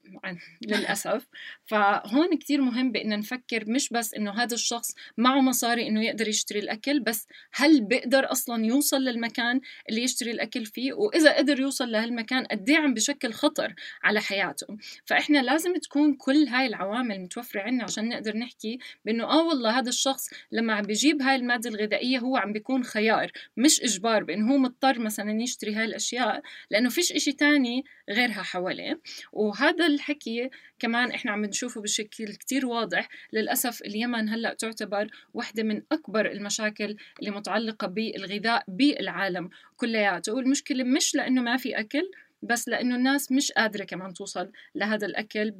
للأسف. 0.61 1.27
فهون 1.65 2.37
كتير 2.37 2.61
مهم 2.61 2.91
بأن 2.91 3.19
نفكر 3.19 3.69
مش 3.69 3.89
بس 3.89 4.13
إنه 4.13 4.31
هذا 4.31 4.53
الشخص 4.53 4.95
معه 5.17 5.41
مصاري 5.41 5.87
إنه 5.87 6.05
يقدر 6.05 6.27
يشتري 6.41 6.59
الأكل 6.59 6.99
بس 6.99 7.27
هل 7.53 7.81
بيقدر 7.81 8.31
أصلا 8.31 8.65
يوصل 8.65 9.01
للمكان 9.01 9.61
اللي 9.89 10.03
يشتري 10.03 10.31
الأكل 10.31 10.65
فيه؟ 10.65 10.93
وإذا 10.93 11.37
قدر 11.37 11.59
يوصل 11.59 11.91
لهالمكان 11.91 12.45
قد 12.45 12.69
إيه 12.69 12.77
عم 12.77 12.93
بشكل 12.93 13.33
خطر 13.33 13.73
على 14.03 14.21
حياته 14.21 14.77
فإحنا 15.05 15.37
لازم 15.41 15.73
تكون 15.73 16.13
كل 16.13 16.47
هاي 16.47 16.67
العوامل 16.67 17.21
متوفرة 17.21 17.61
عنا 17.61 17.83
عشان 17.83 18.09
نقدر 18.09 18.37
نحكي 18.37 18.79
بأنه 19.05 19.23
آه 19.23 19.47
والله 19.47 19.79
هذا 19.79 19.89
الشخص 19.89 20.29
لما 20.51 20.73
عم 20.73 20.83
بيجيب 20.83 21.21
هاي 21.21 21.35
المادة 21.35 21.69
الغذائية 21.69 22.19
هو 22.19 22.37
عم 22.37 22.53
بيكون 22.53 22.83
خيار 22.83 23.31
مش 23.57 23.81
إجبار 23.81 24.23
بأنه 24.23 24.53
هو 24.53 24.57
مضطر 24.57 24.99
مثلا 24.99 25.41
يشتري 25.41 25.75
هاي 25.75 25.85
الأشياء 25.85 26.41
لأنه 26.71 26.89
فيش 26.89 27.11
إشي 27.11 27.31
تاني 27.31 27.83
غيرها 28.11 28.43
حواليه. 28.43 29.01
وهذا 29.31 29.85
الحكي 29.85 30.49
كمان 30.79 31.11
إحنا 31.11 31.31
عم 31.31 31.45
نشوفه 31.45 31.81
بشكل 31.81 32.33
كتير 32.33 32.65
واضح. 32.65 33.09
للأسف 33.33 33.81
اليمن 33.81 34.29
هلأ 34.29 34.53
تعتبر 34.53 35.07
واحدة 35.33 35.63
من 35.63 35.81
أكبر 35.91 36.31
المشاكل 36.31 36.95
اللي 37.19 37.31
متعلقة 37.31 37.87
بالغذاء 37.87 38.63
بالعالم 38.67 39.49
كلياته. 39.75 40.33
والمشكلة 40.33 40.83
مش 40.83 41.15
لأنه 41.15 41.41
ما 41.41 41.57
في 41.57 41.79
أكل 41.79 42.11
بس 42.43 42.69
لأنه 42.69 42.95
الناس 42.95 43.31
مش 43.31 43.51
قادرة 43.51 43.83
كمان 43.83 44.13
توصل 44.13 44.51
لهذا 44.75 45.07
الأكل 45.07 45.51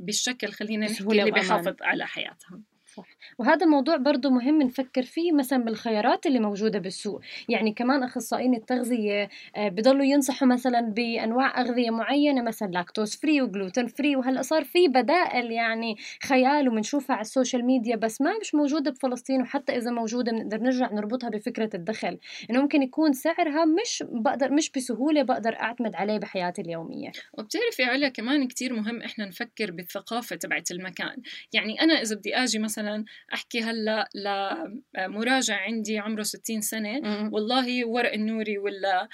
بالشكل 0.00 0.52
خلينا 0.52 0.86
نحكي 0.86 1.04
اللي 1.04 1.30
بيحافظ 1.30 1.76
على 1.82 2.06
حياتها. 2.06 2.60
صح. 2.96 3.06
وهذا 3.38 3.64
الموضوع 3.66 3.96
برضه 3.96 4.30
مهم 4.30 4.62
نفكر 4.62 5.02
فيه 5.02 5.32
مثلا 5.32 5.64
بالخيارات 5.64 6.26
اللي 6.26 6.38
موجودة 6.40 6.78
بالسوق. 6.78 7.20
يعني 7.48 7.72
كمان 7.72 8.02
أخصائيين 8.02 8.54
التغذية 8.54 9.28
آه، 9.56 9.68
بضلوا 9.68 10.04
ينصحوا 10.04 10.48
مثلا 10.48 10.80
بأنواع 10.80 11.60
أغذية 11.60 11.90
معينة 11.90 12.42
مثلا 12.42 12.68
lactose 12.68 13.16
free 13.16 13.42
و 13.42 13.48
gluten 13.48 13.86
free 13.86 14.16
وهلأ 14.16 14.42
صار 14.42 14.64
في 14.64 14.88
بدائل 14.88 15.52
يعني 15.52 15.96
خيال 16.22 16.68
وبنشوفها 16.68 17.16
على 17.16 17.22
ال 17.22 17.28
social 17.28 17.64
media 17.64 17.96
بس 17.96 18.20
ما 18.20 18.38
مش 18.40 18.54
موجودة 18.54 18.90
بفلسطين 18.90 19.42
وحتى 19.42 19.76
إذا 19.76 19.90
موجودة 19.90 20.32
بنقدر 20.32 20.58
نرجع 20.58 20.92
نربطها 20.92 21.30
بفكرة 21.30 21.70
الدخل. 21.74 22.18
إنه 22.50 22.62
ممكن 22.62 22.82
يكون 22.82 23.12
سعرها 23.12 23.64
مش 23.64 24.04
بقدر 24.08 24.52
مش 24.52 24.70
بسهولة 24.70 25.22
بقدر 25.22 25.54
أعتمد 25.54 25.94
عليه 25.94 26.18
بحياتي 26.18 26.62
اليومية. 26.62 27.12
وبتعرفي 27.32 27.84
علا 27.84 28.08
كمان 28.08 28.48
كتير 28.48 28.74
مهم 28.74 29.02
إحنا 29.02 29.26
نفكر 29.26 29.70
بالثقافة 29.70 30.36
تبعت 30.36 30.70
المكان. 30.70 31.16
يعني 31.52 31.80
أنا 31.80 31.94
إذا 31.94 32.16
بدي 32.16 32.36
أجي 32.36 32.58
مثلا 32.58 32.81
مثلا 32.82 33.04
أحكي 33.34 33.60
هلأ 33.60 34.08
لمراجع 34.14 35.56
عندي 35.56 35.98
عمره 35.98 36.22
60 36.22 36.60
سنة. 36.60 37.00
والله 37.32 37.88
ورق 37.88 38.12
النوري 38.12 38.58
ولا 38.58 39.08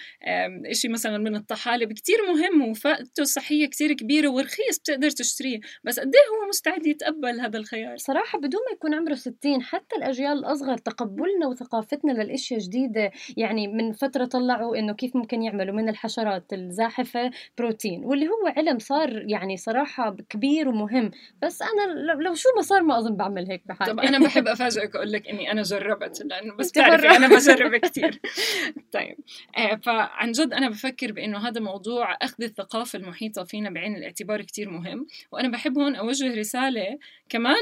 شيء 0.72 0.90
مثلا 0.90 1.18
من 1.18 1.36
الطحالب 1.36 1.92
كتير 1.92 2.16
مهم 2.28 2.70
وفائدته 2.70 3.20
الصحيه 3.20 3.66
كتير 3.66 3.92
كبيرة 3.92 4.28
ورخيص 4.28 4.78
بتقدر 4.80 5.10
تشتريه. 5.10 5.60
بس 5.84 6.00
قد 6.00 6.06
إيه 6.14 6.36
هو 6.36 6.48
مستعد 6.48 6.86
يتقبل 6.86 7.40
هذا 7.40 7.58
الخيار؟ 7.58 7.96
صراحة 7.96 8.38
بدون 8.38 8.60
ما 8.68 8.72
يكون 8.72 8.94
عمره 8.94 9.14
60 9.14 9.62
حتى 9.62 9.96
الأجيال 9.96 10.38
الأصغر 10.38 10.76
تقبلنا 10.76 11.46
وثقافتنا 11.46 12.12
للإشياء 12.12 12.60
جديده 12.60 13.10
يعني 13.36 13.68
من 13.68 13.92
فترة 13.92 14.24
طلعوا 14.24 14.76
إنه 14.76 14.94
كيف 14.94 15.16
ممكن 15.16 15.42
يعملوا 15.42 15.74
من 15.74 15.88
الحشرات 15.88 16.52
الزاحفة 16.52 17.30
بروتين 17.58 18.04
واللي 18.04 18.28
هو 18.28 18.46
علم 18.56 18.78
صار 18.78 19.24
يعني 19.28 19.56
صراحة 19.56 20.16
كبير 20.28 20.68
ومهم. 20.68 21.10
بس 21.42 21.62
أنا 21.62 22.12
لو 22.22 22.34
شو 22.34 22.48
ما 22.56 22.62
صار 22.62 22.82
ما 22.82 22.98
أظن 22.98 23.16
بعمل 23.16 23.50
هيك. 23.50 23.57
بحالي 23.66 23.92
طب 23.92 24.00
أنا 24.00 24.18
بحب 24.18 24.48
أفاجئك 24.48 24.96
أقول 24.96 25.12
لك 25.12 25.28
إني 25.28 25.52
أنا 25.52 25.62
جربت 25.62 26.22
لأنه 26.22 26.54
بس 26.54 26.70
بتعرفي 26.70 27.06
أنا 27.10 27.28
بجرب 27.28 27.76
كثير 27.76 28.20
طيب. 28.92 29.16
آه 29.56 29.76
فعن 29.76 30.32
جد 30.32 30.52
أنا 30.52 30.68
بفكر 30.68 31.12
بإنه 31.12 31.48
هذا 31.48 31.60
موضوع 31.60 32.16
أخذ 32.22 32.42
الثقافة 32.42 32.98
المحيطة 32.98 33.44
فينا 33.44 33.70
بعين 33.70 33.96
الاعتبار 33.96 34.42
كثير 34.42 34.70
مهم 34.70 35.06
وأنا 35.32 35.48
بحب 35.48 35.78
هون 35.78 35.96
أوجه 35.96 36.34
رسالة 36.34 36.98
كمان 37.28 37.54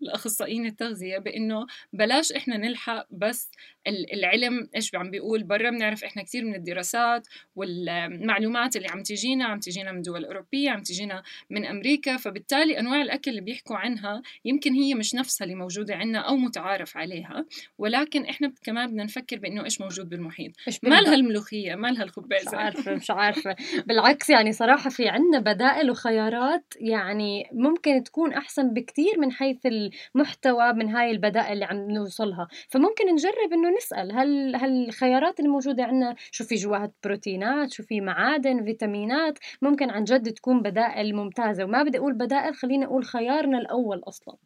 لأخصائيين 0.00 0.66
التغذية 0.66 1.18
بإنه 1.18 1.66
بلاش 1.92 2.32
إحنا 2.32 2.56
نلحق 2.56 3.06
بس 3.10 3.50
العلم 3.88 4.68
إيش 4.76 4.94
عم 4.94 5.10
بيقول 5.10 5.42
برا 5.42 5.70
بنعرف 5.70 6.04
إحنا 6.04 6.22
كثير 6.22 6.44
من 6.44 6.54
الدراسات 6.54 7.26
والمعلومات 7.56 8.76
اللي 8.76 8.88
عم 8.88 9.02
تجينا 9.02 9.44
عم 9.44 9.60
تجينا 9.60 9.92
من 9.92 10.02
دول 10.02 10.24
أوروبية 10.24 10.70
عم 10.70 10.82
تجينا 10.82 11.22
من 11.50 11.66
أمريكا 11.66 12.16
فبالتالي 12.16 12.78
أنواع 12.78 13.02
الأكل 13.02 13.30
اللي 13.30 13.40
بيحكوا 13.40 13.76
عنها 13.76 14.22
يمكن 14.44 14.72
هي 14.72 14.94
مش 14.94 15.14
نفسها 15.28 15.44
اللي 15.44 15.54
موجودة 15.54 15.94
عندنا 15.94 16.18
أو 16.18 16.36
متعارف 16.36 16.96
عليها 16.96 17.44
ولكن 17.78 18.24
إحنا 18.24 18.52
كمان 18.62 18.86
بدنا 18.86 19.04
نفكر 19.04 19.38
بإنه 19.38 19.64
إيش 19.64 19.80
موجود 19.80 20.08
بالمحيط؟ 20.08 20.52
ما 20.82 21.00
لها 21.00 21.14
الملوخيه 21.14 21.74
ما 21.74 21.88
لها 21.88 22.02
الخبازه 22.02 22.50
مش 22.50 22.54
عارفة 22.54 22.94
مش 22.94 23.10
عارفة. 23.10 23.56
بالعكس 23.86 24.30
يعني 24.30 24.52
صراحة 24.52 24.90
في 24.90 25.08
عندنا 25.08 25.38
بدائل 25.38 25.90
وخيارات 25.90 26.74
يعني 26.80 27.50
ممكن 27.52 28.02
تكون 28.02 28.32
أحسن 28.32 28.70
بكثير 28.74 29.18
من 29.18 29.32
حيث 29.32 29.66
المحتوى 29.66 30.72
من 30.72 30.88
هاي 30.88 31.10
البدائل 31.10 31.52
اللي 31.52 31.64
عم 31.64 31.90
نوصلها. 31.90 32.48
فممكن 32.68 33.12
نجرب 33.12 33.52
إنه 33.52 33.76
نسأل 33.76 34.12
هل 34.12 34.56
هل 34.56 34.88
الخيارات 34.88 35.40
اللي 35.40 35.50
موجودة 35.50 35.84
عندنا 35.84 36.14
شو 36.30 36.44
في 36.44 36.54
جواها 36.54 36.92
بروتينات 37.04 37.72
شو 37.72 37.82
في 37.82 38.00
معادن 38.00 38.64
فيتامينات 38.64 39.38
ممكن 39.62 39.90
عن 39.90 40.04
جد 40.04 40.32
تكون 40.32 40.62
بدائل 40.62 41.16
ممتازة. 41.16 41.64
وما 41.64 41.82
بدي 41.82 41.98
أقول 41.98 42.14
بدائل 42.14 42.54
خليني 42.54 42.84
أقول 42.84 43.04
خيارنا 43.04 43.58
الأول 43.58 44.02
أصلا. 44.08 44.36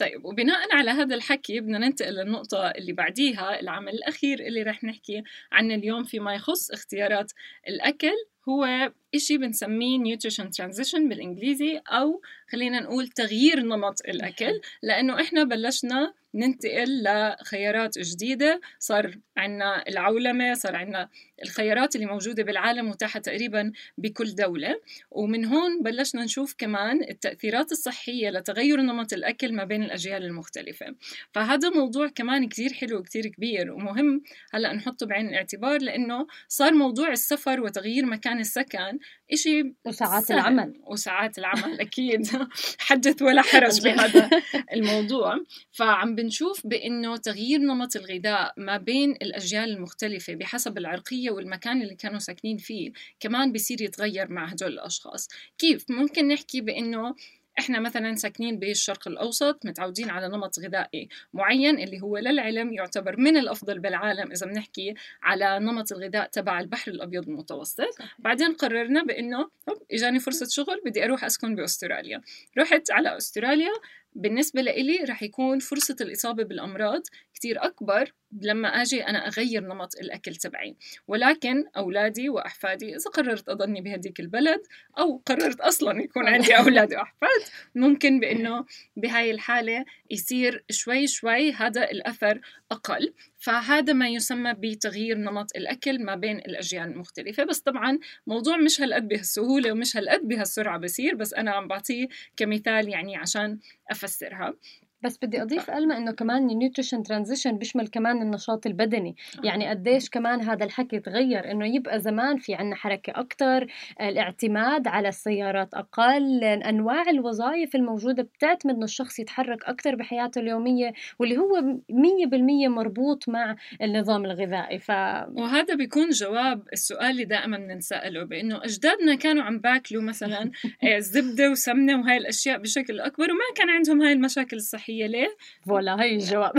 طيب 0.00 0.25
وبناء 0.26 0.74
على 0.74 0.90
هذا 0.90 1.14
الحكي 1.14 1.60
بدنا 1.60 1.78
ننتقل 1.78 2.14
للنقطة 2.14 2.70
اللي 2.70 2.92
بعديها 2.92 3.60
العمل 3.60 3.92
الأخير 3.92 4.40
اللي 4.40 4.62
رح 4.62 4.84
نحكي 4.84 5.22
عنه 5.52 5.74
اليوم 5.74 6.04
فيما 6.04 6.34
يخص 6.34 6.70
اختيارات 6.70 7.32
الأكل. 7.68 8.14
هو 8.48 8.92
إشي 9.14 9.38
بنسميه 9.38 9.98
nutrition 9.98 10.44
transition 10.44 11.00
بالإنجليزي 11.08 11.80
أو 11.88 12.22
خلينا 12.48 12.80
نقول 12.80 13.08
تغيير 13.08 13.60
نمط 13.60 14.00
الأكل. 14.08 14.60
لأنه 14.82 15.20
إحنا 15.20 15.44
بلشنا 15.44 16.14
ننتقل 16.34 17.02
لخيارات 17.02 17.98
جديدة 17.98 18.60
صار 18.78 19.14
عنا 19.36 19.88
العولمة 19.88 20.54
صار 20.54 20.76
عنا 20.76 21.08
الخيارات 21.42 21.96
اللي 21.96 22.06
موجودة 22.06 22.42
بالعالم 22.42 22.88
متاحة 22.88 23.20
تقريبا 23.20 23.72
بكل 23.98 24.34
دولة. 24.34 24.80
ومن 25.10 25.44
هون 25.44 25.82
بلشنا 25.82 26.24
نشوف 26.24 26.54
كمان 26.58 27.02
التأثيرات 27.10 27.72
الصحية 27.72 28.30
لتغير 28.30 28.80
نمط 28.80 29.12
الأكل 29.12 29.54
ما 29.54 29.64
بين 29.64 29.82
الأجيال 29.82 30.24
المختلفة. 30.24 30.86
فهذا 31.32 31.70
موضوع 31.70 32.08
كمان 32.08 32.48
كتير 32.48 32.72
حلو 32.72 32.98
وكتير 32.98 33.26
كبير 33.26 33.72
ومهم 33.72 34.22
هلأ 34.52 34.72
نحطه 34.72 35.06
بعين 35.06 35.28
الاعتبار 35.28 35.82
لأنه 35.82 36.26
صار 36.48 36.74
موضوع 36.74 37.12
السفر 37.12 37.60
وتغيير 37.60 38.06
مكان 38.06 38.40
السكن 38.40 38.98
إشي 39.32 39.74
وساعات 39.86 40.24
سهل. 40.24 40.38
العمل. 40.38 40.80
وساعات 40.86 41.38
العمل 41.38 41.80
أكيد. 41.80 42.26
حدث 42.86 43.22
ولا 43.22 43.42
حرج 43.42 43.82
بهذا 43.82 44.30
الموضوع. 44.74 45.34
فعم 45.72 46.14
بنشوف 46.14 46.66
بأنه 46.66 47.16
تغيير 47.16 47.60
نمط 47.60 47.96
الغذاء 47.96 48.54
ما 48.56 48.76
بين 48.76 49.10
الأجيال 49.12 49.70
المختلفة 49.70 50.34
بحسب 50.34 50.78
العرقية 50.78 51.25
والمكان 51.30 51.82
اللي 51.82 51.94
كانوا 51.94 52.18
ساكنين 52.18 52.56
فيه 52.56 52.92
كمان 53.20 53.52
بيصير 53.52 53.82
يتغير 53.82 54.32
مع 54.32 54.44
هدول 54.44 54.72
الأشخاص 54.72 55.28
كيف؟ 55.58 55.84
ممكن 55.90 56.28
نحكي 56.28 56.60
بأنه 56.60 57.14
إحنا 57.58 57.80
مثلا 57.80 58.14
ساكنين 58.14 58.58
بالشرق 58.58 59.08
الأوسط 59.08 59.66
متعودين 59.66 60.10
على 60.10 60.28
نمط 60.28 60.58
غذائي 60.58 61.08
معين 61.34 61.78
اللي 61.78 62.00
هو 62.00 62.18
للعلم 62.18 62.72
يعتبر 62.72 63.20
من 63.20 63.36
الأفضل 63.36 63.78
بالعالم 63.78 64.32
إذا 64.32 64.46
بنحكي 64.46 64.94
على 65.22 65.58
نمط 65.58 65.92
الغذاء 65.92 66.28
تبع 66.28 66.60
البحر 66.60 66.90
الأبيض 66.90 67.28
المتوسط 67.28 67.80
صحيح. 67.80 68.16
بعدين 68.18 68.52
قررنا 68.52 69.02
بأنه 69.02 69.50
إجاني 69.92 70.18
فرصة 70.18 70.46
شغل 70.50 70.80
بدي 70.84 71.04
أروح 71.04 71.24
أسكن 71.24 71.54
بأستراليا 71.54 72.20
رحت 72.58 72.90
على 72.90 73.16
أستراليا 73.16 73.72
بالنسبة 74.16 74.62
لإلي 74.62 75.04
رح 75.08 75.22
يكون 75.22 75.58
فرصة 75.58 75.96
الإصابة 76.00 76.44
بالأمراض 76.44 77.02
كتير 77.34 77.64
أكبر 77.64 78.12
لما 78.42 78.68
أجي 78.68 79.06
أنا 79.06 79.26
أغير 79.26 79.62
نمط 79.62 79.96
الأكل 80.00 80.34
تبعي. 80.36 80.76
ولكن 81.08 81.64
أولادي 81.76 82.28
وأحفادي 82.28 82.96
إذا 82.96 83.10
قررت 83.10 83.48
أضلني 83.48 83.80
بهديك 83.80 84.20
البلد 84.20 84.60
أو 84.98 85.22
قررت 85.26 85.60
أصلا 85.60 86.02
يكون 86.02 86.28
عندي 86.28 86.58
أولاد 86.58 86.94
وأحفاد 86.94 87.40
ممكن 87.74 88.20
بأنه 88.20 88.64
بهاي 88.96 89.30
الحالة 89.30 89.84
يصير 90.10 90.64
شوي 90.70 91.06
شوي 91.06 91.52
هذا 91.52 91.90
الأثر 91.90 92.40
أقل. 92.70 93.14
فهذا 93.38 93.92
ما 93.92 94.08
يسمى 94.08 94.54
بتغيير 94.58 95.18
نمط 95.18 95.56
الأكل 95.56 96.04
ما 96.04 96.14
بين 96.14 96.38
الأجيال 96.38 96.88
المختلفة. 96.90 97.44
بس 97.44 97.60
طبعا 97.60 97.98
موضوع 98.26 98.56
مش 98.56 98.80
هالقد 98.80 99.08
بهالسهولة 99.08 99.72
ومش 99.72 99.96
هالقد 99.96 100.28
بهالسرعة 100.28 100.78
بصير 100.78 101.14
بس 101.14 101.34
أنا 101.34 101.50
عم 101.50 101.68
بعطيه 101.68 102.08
كمثال 102.36 102.88
يعني 102.88 103.16
عشان 103.16 103.58
أفسرها. 103.90 104.54
بس 105.02 105.18
بدي 105.22 105.42
أضيف 105.42 105.70
ألما 105.70 105.96
إنه 105.96 106.12
كمان 106.12 106.50
ال 106.50 106.55
nutrition 106.55 107.02
transition 107.02 107.58
بيشمل 107.58 107.88
كمان 107.88 108.22
النشاط 108.22 108.66
البدني. 108.66 109.16
يعني 109.44 109.68
قديش 109.68 110.10
كمان 110.10 110.40
هذا 110.40 110.64
الحكي 110.64 111.00
تغير 111.00 111.50
إنه 111.50 111.66
يبقى 111.66 112.00
زمان 112.00 112.38
في 112.38 112.54
عنا 112.54 112.76
حركة 112.76 113.12
أكثر 113.20 113.66
الاعتماد 114.00 114.88
على 114.88 115.08
السيارات 115.08 115.74
أقل 115.74 116.44
أنواع 116.44 117.10
الوظائف 117.10 117.76
الموجودة 117.76 118.22
بتعتمد 118.22 118.74
إنه 118.74 118.84
الشخص 118.84 119.18
يتحرك 119.18 119.64
أكثر 119.64 119.94
بحياته 119.94 120.38
اليومية 120.38 120.92
واللي 121.18 121.38
هو 121.38 121.60
100% 121.90 122.68
مربوط 122.68 123.28
مع 123.28 123.56
النظام 123.82 124.24
الغذائي. 124.24 124.78
ف 124.78 124.90
وهذا 124.90 125.74
بيكون 125.74 126.10
جواب 126.10 126.62
السؤال 126.72 127.10
اللي 127.10 127.24
دائما 127.24 127.58
بنسأله 127.58 128.24
بإنه 128.24 128.64
أجدادنا 128.64 129.14
كانوا 129.14 129.42
عم 129.42 129.58
باكلوا 129.58 130.02
مثلا 130.02 130.50
آه، 130.84 130.98
زبدة 130.98 131.50
وسمنة 131.50 132.00
وهاي 132.00 132.16
الأشياء 132.16 132.58
بشكل 132.58 133.00
أكبر 133.00 133.24
وما 133.24 133.54
كان 133.56 133.70
عندهم 133.70 134.02
هاي 134.02 134.12
المشاكل 134.12 134.56
الصحية. 134.56 134.85
هي 134.86 135.08
ليه؟ 135.08 135.36
فوالا 135.66 136.02
هي 136.02 136.14
الجواب 136.14 136.52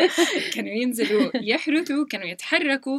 كانوا 0.54 0.72
ينزلوا 0.72 1.30
يحرثوا 1.34 2.06
كانوا 2.10 2.26
يتحركوا 2.26 2.98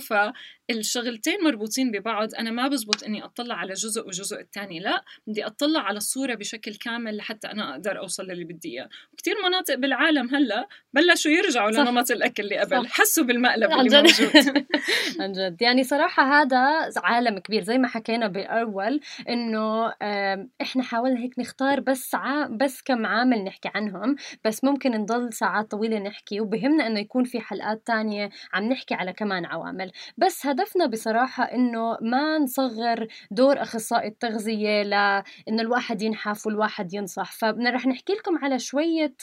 فالشغلتين 0.73 1.43
مربوطين 1.43 1.91
ببعض. 1.91 2.35
أنا 2.35 2.51
ما 2.51 2.67
بزبط 2.67 3.03
إني 3.03 3.25
أطلع 3.25 3.55
على 3.55 3.73
جزء 3.73 4.07
وجزء 4.07 4.39
الثاني 4.39 4.79
لا 4.79 5.03
بدي 5.27 5.45
أطلع 5.45 5.79
على 5.81 5.97
الصورة 5.97 6.35
بشكل 6.35 6.75
كامل 6.75 7.17
لحتى 7.17 7.47
أنا 7.47 7.71
أقدر 7.71 7.99
أوصل 7.99 8.23
للي 8.23 8.43
بدي 8.43 8.69
إياه. 8.69 8.89
كثير 9.17 9.35
مناطق 9.45 9.75
بالعالم 9.75 10.35
هلأ 10.35 10.67
بلشوا 10.93 11.31
يرجعوا 11.31 11.71
صح. 11.71 11.79
لنمط 11.79 12.11
الأكل 12.11 12.43
اللي 12.43 12.57
قبل. 12.57 12.85
صح. 12.85 12.91
حسوا 12.91 13.23
بالمقلب 13.23 13.71
اللي 13.71 14.01
موجود. 14.01 14.65
عن 15.19 15.31
جد. 15.31 15.61
يعني 15.61 15.83
صراحة 15.83 16.41
هذا 16.41 16.91
عالم 16.97 17.39
كبير 17.39 17.63
زي 17.63 17.77
ما 17.77 17.87
حكينا 17.87 18.27
بالأول 18.27 18.99
إنه 19.29 19.93
إحنا 20.61 20.83
حاولنا 20.83 21.19
هيك 21.19 21.39
نختار 21.39 21.79
بس 21.79 22.15
ع... 22.15 22.47
بس 22.47 22.81
كم 22.81 23.05
عامل 23.05 23.43
نحكي 23.43 23.69
عنهم. 23.75 24.15
بس 24.45 24.63
ممكن 24.63 24.91
نضل 24.91 25.33
ساعات 25.33 25.71
طويلة 25.71 25.99
نحكي 25.99 26.41
وبهمنا 26.41 26.87
إنه 26.87 26.99
يكون 26.99 27.23
في 27.23 27.39
حلقات 27.39 27.87
تانية 27.87 28.29
عم 28.53 28.63
نحكي 28.63 28.93
على 28.93 29.13
كمان 29.13 29.45
عوامل. 29.45 29.91
بس 30.17 30.45
هدفنا 30.61 30.85
بصراحة 30.85 31.43
إنه 31.43 31.97
ما 32.01 32.37
نصغر 32.37 33.07
دور 33.31 33.61
أخصائي 33.61 34.07
التغذية 34.07 34.83
لإنه 34.83 35.61
الواحد 35.61 36.01
ينحف 36.01 36.47
والواحد 36.47 36.93
ينصح. 36.93 37.31
فبدنا 37.31 37.69
رح 37.69 37.87
نحكي 37.87 38.13
لكم 38.13 38.37
على 38.37 38.59
شوية 38.59 39.13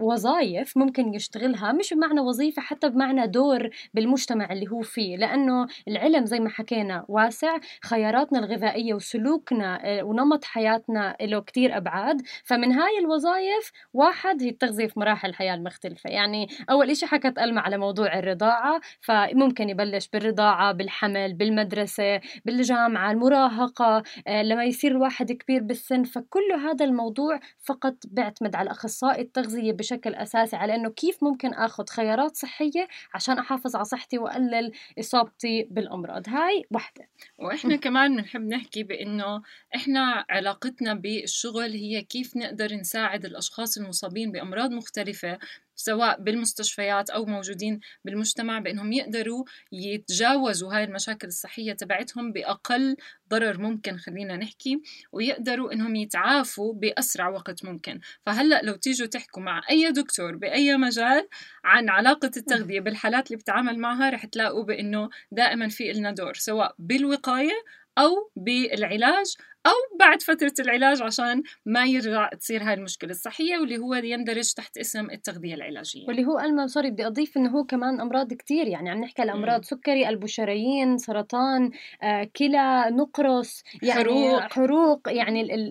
وظائف 0.00 0.76
ممكن 0.76 1.14
يشتغلها 1.14 1.72
مش 1.72 1.94
بمعنى 1.94 2.20
وظيفة 2.20 2.62
حتى 2.62 2.88
بمعنى 2.88 3.26
دور 3.26 3.68
بالمجتمع 3.94 4.52
اللي 4.52 4.70
هو 4.70 4.80
فيه. 4.80 5.16
لأنه 5.16 5.66
العلم 5.88 6.24
زي 6.24 6.40
ما 6.40 6.48
حكينا 6.48 7.04
واسع 7.08 7.58
خياراتنا 7.84 8.38
الغذائية 8.38 8.94
وسلوكنا 8.94 10.02
ونمط 10.02 10.44
حياتنا 10.44 11.16
له 11.20 11.40
كتير 11.40 11.76
أبعاد. 11.76 12.22
فمن 12.44 12.72
هاي 12.72 12.98
الوظائف 12.98 13.72
واحد 13.92 14.42
هي 14.42 14.48
التغذية 14.48 14.86
في 14.86 15.00
مراحل 15.00 15.28
الحياة 15.28 15.54
المختلفة 15.54 16.10
يعني 16.10 16.46
أول 16.70 16.90
إشي 16.90 17.06
حكت 17.06 17.38
ألمى 17.38 17.60
على 17.60 17.78
موضوع 17.78 18.18
الرضاعة 18.18 18.80
فممكن 19.00 19.68
يبلش 19.68 20.08
بالرضاعة 20.12 20.72
بالحمل 20.72 21.34
بالمدرسة 21.34 22.20
بالجامعة 22.44 23.10
المراهقة 23.10 24.02
آه، 24.26 24.42
لما 24.42 24.64
يصير 24.64 24.90
الواحد 24.90 25.32
كبير 25.32 25.62
بالسن 25.62 26.04
فكل 26.04 26.52
هذا 26.52 26.84
الموضوع 26.84 27.40
فقط 27.64 27.94
بيعتمد 28.04 28.56
على 28.56 28.70
أخصائي 28.70 29.22
التغذية 29.22 29.72
بشكل 29.72 30.14
أساسي 30.14 30.56
على 30.56 30.74
أنه 30.74 30.90
كيف 30.90 31.22
ممكن 31.22 31.54
أخذ 31.54 31.84
خيارات 31.86 32.36
صحية 32.36 32.88
عشان 33.14 33.38
أحافظ 33.38 33.76
على 33.76 33.84
صحتي 33.84 34.18
وأقلل 34.18 34.72
إصابتي 34.98 35.68
بالأمراض. 35.70 36.28
هاي 36.28 36.64
وحدة. 36.70 37.08
وإحنا 37.38 37.76
كمان 37.76 38.16
بنحب 38.16 38.40
نحكي 38.40 38.82
بأنه 38.82 39.42
إحنا 39.76 40.24
علاقتنا 40.30 40.94
بالشغل 40.94 41.72
هي 41.72 42.02
كيف 42.02 42.36
نقدر 42.36 42.74
نساعد 42.74 43.24
الأشخاص 43.24 43.78
المصابين 43.78 44.32
بأمراض 44.32 44.70
مختلفة 44.70 45.38
سواء 45.84 46.20
بالمستشفيات 46.20 47.10
أو 47.10 47.24
موجودين 47.24 47.80
بالمجتمع 48.04 48.58
بأنهم 48.58 48.92
يقدروا 48.92 49.44
يتجاوزوا 49.72 50.74
هاي 50.74 50.84
المشاكل 50.84 51.28
الصحية 51.28 51.72
تبعتهم 51.72 52.32
بأقل 52.32 52.96
ضرر 53.30 53.58
ممكن 53.58 53.96
خلينا 53.96 54.36
نحكي 54.36 54.82
ويقدروا 55.12 55.72
إنهم 55.72 55.96
يتعافوا 55.96 56.74
بأسرع 56.74 57.28
وقت 57.28 57.64
ممكن. 57.64 58.00
فهلأ 58.26 58.62
لو 58.62 58.74
تيجوا 58.76 59.06
تحكوا 59.06 59.42
مع 59.42 59.62
أي 59.70 59.92
دكتور 59.92 60.36
بأي 60.36 60.76
مجال 60.76 61.28
عن 61.64 61.88
علاقة 61.88 62.30
التغذية 62.36 62.80
بالحالات 62.80 63.26
اللي 63.26 63.36
بتعامل 63.36 63.78
معها 63.78 64.10
رح 64.10 64.26
تلاقوا 64.26 64.64
بأنه 64.64 65.08
دائما 65.32 65.68
في 65.68 65.92
لنا 65.92 66.10
دور 66.10 66.34
سواء 66.34 66.74
بالوقاية 66.78 67.64
أو 67.98 68.30
بالعلاج 68.36 69.36
أو 69.66 69.98
بعد 69.98 70.22
فترة 70.22 70.52
العلاج 70.60 71.02
عشان 71.02 71.42
ما 71.66 71.84
يرجع 71.84 72.28
تصير 72.28 72.62
هاي 72.62 72.74
المشكلة 72.74 73.10
الصحية 73.10 73.58
واللي 73.58 73.78
هو 73.78 73.94
يندرج 73.94 74.52
تحت 74.52 74.78
اسم 74.78 75.10
التغذية 75.10 75.54
العلاجية. 75.54 76.06
واللي 76.06 76.24
هو 76.24 76.40
ألما 76.40 76.66
sorry 76.66 76.90
بدي 76.90 77.06
أضيف 77.06 77.36
إنه 77.36 77.50
هو 77.50 77.64
كمان 77.64 78.00
أمراض 78.00 78.32
كتير 78.32 78.66
يعني 78.66 78.90
عم 78.90 79.00
نحكي 79.00 79.22
على 79.22 79.32
أمراض 79.32 79.64
سكري 79.64 80.06
قلب 80.06 80.24
وشرايين 80.24 80.98
سرطان 80.98 81.70
آه، 82.02 82.30
كلى 82.36 82.86
نقرس 82.90 83.62
يعني 83.82 84.00
حروق, 84.00 84.52
حروق 84.52 85.00
يعني 85.06 85.70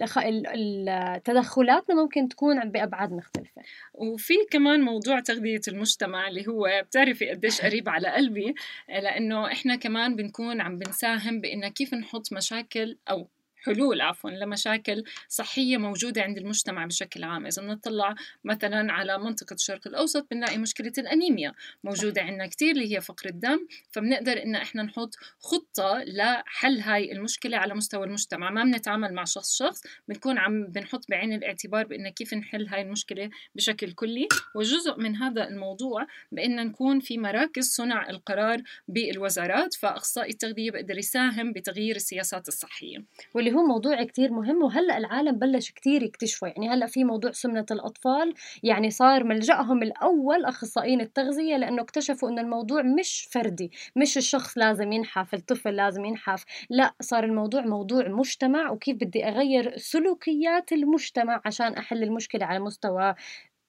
تدخلاتنا 1.26 1.96
ممكن 1.96 2.28
تكون 2.28 2.70
بأبعاد 2.70 3.12
مختلفة. 3.12 3.62
وفي 3.94 4.34
كمان 4.52 4.82
موضوع 4.82 5.20
تغذية 5.20 5.62
المجتمع 5.68 6.28
اللي 6.28 6.48
هو 6.48 6.68
بتعرفي 6.88 7.30
قديش 7.30 7.62
قريب 7.66 7.90
على 7.90 8.08
قلبي 8.08 8.56
لأنه 8.90 9.52
إحنا 9.52 9.76
كمان 9.76 10.16
بنكون 10.16 10.62
عم 10.62 10.78
بنساهم 10.78 11.42
بإنه 11.42 11.68
كيف 11.68 11.94
نحط 11.94 12.34
مشاكل 12.34 12.98
أو 13.10 13.28
حلول 13.62 14.02
عفوا 14.02 14.30
لمشاكل 14.30 15.04
صحية 15.28 15.78
موجودة 15.78 16.22
عند 16.22 16.38
المجتمع 16.38 16.86
بشكل 16.86 17.24
عام. 17.24 17.46
إذا 17.46 17.62
بنطلع 17.62 18.16
مثلا 18.44 18.94
على 18.94 19.18
منطقة 19.18 19.54
الشرق 19.54 19.88
الأوسط 19.88 20.28
بنلاقي 20.32 20.58
مشكلة 20.58 20.94
الأنيميا 20.98 21.54
موجودة 21.84 22.22
عندنا 22.22 22.48
كتير 22.48 22.72
اللي 22.72 22.96
هي 22.96 23.02
فقر 23.02 23.30
الدم. 23.30 23.68
فبنقدر 23.92 24.44
إن 24.44 24.56
إحنا 24.56 24.84
نحط 24.84 25.16
خطة 25.40 26.04
لحل 26.08 26.80
هاي 26.80 27.12
المشكلة 27.12 27.58
على 27.58 27.74
مستوى 27.74 28.06
المجتمع. 28.06 28.50
ما 28.50 28.64
بنتعامل 28.64 29.14
مع 29.14 29.24
شخص 29.24 29.58
شخص 29.58 29.82
بنكون 30.08 30.38
عم 30.38 30.68
بنحط 30.68 31.06
بعين 31.10 31.34
الاعتبار 31.34 31.86
بإن 31.86 32.10
كيف 32.10 32.34
نحل 32.34 32.68
هاي 32.68 32.82
المشكلة 32.82 33.30
بشكل 33.56 33.92
كلي. 33.92 34.28
وجزء 34.56 35.00
من 35.00 35.16
هذا 35.16 35.48
الموضوع 35.48 36.08
بإن 36.32 36.56
نكون 36.56 37.00
في 37.00 37.18
مراكز 37.18 37.70
صنع 37.70 38.10
القرار 38.10 38.62
بالوزارات 38.88 39.74
فأخصائي 39.74 40.30
التغذية 40.30 40.72
بيقدر 40.72 40.98
يساهم 40.98 41.54
بتغيير 41.54 41.96
السياسات 41.96 42.48
الصحية. 42.48 43.04
واللي 43.34 43.51
اللي 43.52 43.62
هو 43.62 43.66
موضوع 43.68 44.04
كتير 44.04 44.32
مهم 44.34 44.64
وهلأ 44.64 44.98
العالم 44.98 45.40
بلش 45.40 45.72
كتير 45.72 46.04
يكتشفه. 46.04 46.48
يعني 46.48 46.70
هلأ 46.70 46.86
في 46.88 47.04
موضوع 47.04 47.32
سمنة 47.32 47.66
الأطفال 47.72 48.34
يعني 48.64 48.90
صار 48.92 49.24
ملجأهم 49.24 49.84
الأول 49.84 50.46
أخصائيين 50.46 51.02
التغذية 51.02 51.58
لأنه 51.58 51.82
اكتشفوا 51.82 52.30
إنه 52.30 52.42
الموضوع 52.42 52.82
مش 52.82 53.28
فردي 53.32 53.72
مش 53.96 54.18
الشخص 54.18 54.58
لازم 54.58 54.92
ينحف 54.92 55.34
الطفل 55.34 55.76
لازم 55.76 56.06
ينحف. 56.06 56.46
لأ 56.70 56.94
صار 57.02 57.24
الموضوع 57.24 57.62
موضوع 57.62 58.08
مجتمع 58.08 58.72
وكيف 58.72 58.96
بدي 58.98 59.26
أغير 59.26 59.78
سلوكيات 59.78 60.72
المجتمع 60.72 61.42
عشان 61.46 61.74
أحل 61.74 62.04
المشكلة 62.04 62.46
على 62.46 62.60
مستوى 62.60 63.16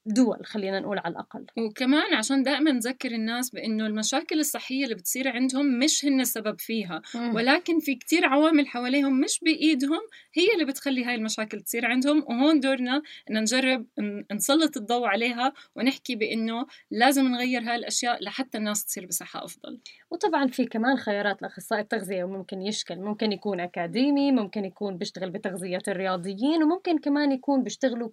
دول 0.07 0.47
خلينا 0.47 0.81
نقول 0.81 0.99
على 0.99 1.13
الأقل. 1.13 1.47
وكمان 1.59 2.15
عشان 2.15 2.43
دائما 2.43 2.73
نذكر 2.73 3.11
الناس 3.11 3.51
بأنه 3.51 3.87
المشاكل 3.87 4.41
الصحية 4.41 4.85
اللي 4.85 4.95
بتصير 4.95 5.29
عندهم 5.29 5.79
مش 5.79 6.05
هن 6.05 6.21
السبب 6.21 6.61
فيها. 6.61 7.03
مم. 7.15 7.35
ولكن 7.35 7.79
في 7.79 7.95
كتير 7.95 8.27
عوامل 8.27 8.67
حواليهم 8.67 9.21
مش 9.21 9.41
بإيدهم 9.43 10.01
هي 10.35 10.53
اللي 10.55 10.65
بتخلي 10.65 11.05
هاي 11.05 11.15
المشاكل 11.15 11.61
تصير 11.61 11.87
عندهم. 11.87 12.25
وهون 12.29 12.61
دورنا 12.61 13.03
إن 13.31 13.41
نجرب 13.41 13.87
نسلط 14.33 14.77
الضوء 14.77 15.07
عليها 15.07 15.53
ونحكي 15.77 16.15
بأنه 16.15 16.67
لازم 16.91 17.29
نغير 17.29 17.63
هاي 17.63 17.77
الأشياء 17.77 18.25
لحتى 18.25 18.59
الناس 18.59 18.85
تصير 18.85 19.07
بصحة 19.07 19.45
أفضل. 19.45 19.79
وطبعا 20.11 20.47
في 20.47 20.65
كمان 20.65 20.97
خيارات 20.97 21.43
لأخصائي 21.43 21.83
التغذية 21.83 22.25
وممكن 22.25 22.63
يشكل 22.63 22.97
ممكن 22.97 23.33
يكون 23.33 23.61
أكاديمي 23.61 24.33
ممكن 24.33 24.65
يكون 24.65 24.97
بيشتغل 24.97 25.31
بتغذية 25.31 25.83
الرياضيين 25.89 26.63
وممكن 26.63 26.99
كمان 26.99 27.33
يكون 27.33 27.63
بيشتغلوا 27.63 28.09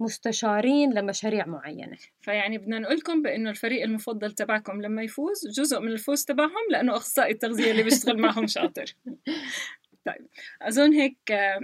كمستشارين 0.00 0.92
لمشاريع 0.92 1.29
مشاريع 1.30 1.46
معينة. 1.46 1.96
فيعني 2.20 2.58
بدنا 2.58 2.78
نقول 2.78 2.96
لكم 2.96 3.22
بأنه 3.22 3.50
الفريق 3.50 3.82
المفضل 3.82 4.32
تبعكم 4.32 4.82
لما 4.82 5.02
يفوز 5.02 5.46
جزء 5.56 5.80
من 5.80 5.88
الفوز 5.92 6.24
تبعهم 6.24 6.66
لأنه 6.70 6.96
أخصائي 6.96 7.32
التغذية 7.32 7.70
اللي 7.70 7.82
بيشتغل 7.82 8.18
معهم 8.18 8.46
شاطر. 8.46 8.84
طيب 10.06 10.26
أظن 10.62 10.92
هيك 10.92 11.16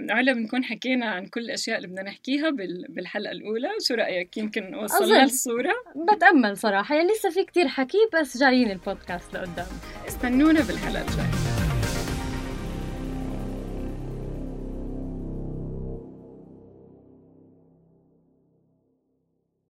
علا 0.09 0.33
بنكون 0.33 0.63
حكينا 0.63 1.05
عن 1.05 1.25
كل 1.25 1.41
الأشياء 1.41 1.77
اللي 1.77 1.87
بدنا 1.87 2.03
نحكيها 2.03 2.49
بال- 2.49 2.85
بالحلقة 2.89 3.31
الأولى. 3.31 3.69
شو 3.87 3.93
رأيك؟ 3.93 4.37
يمكن 4.37 4.75
وصلنا 4.75 5.15
أظن. 5.15 5.23
الصورة 5.23 5.73
بتأمل 6.15 6.57
صراحة. 6.57 6.95
يعني 6.95 7.07
لسه 7.11 7.29
في 7.29 7.43
كتير 7.45 7.67
حكي 7.67 7.97
بس 8.21 8.37
جايين 8.37 8.71
البودكاست 8.71 9.33
لقدام. 9.33 9.67
استنونا 10.07 10.61
بالحلقة 10.61 11.01
الجاية. 11.01 11.56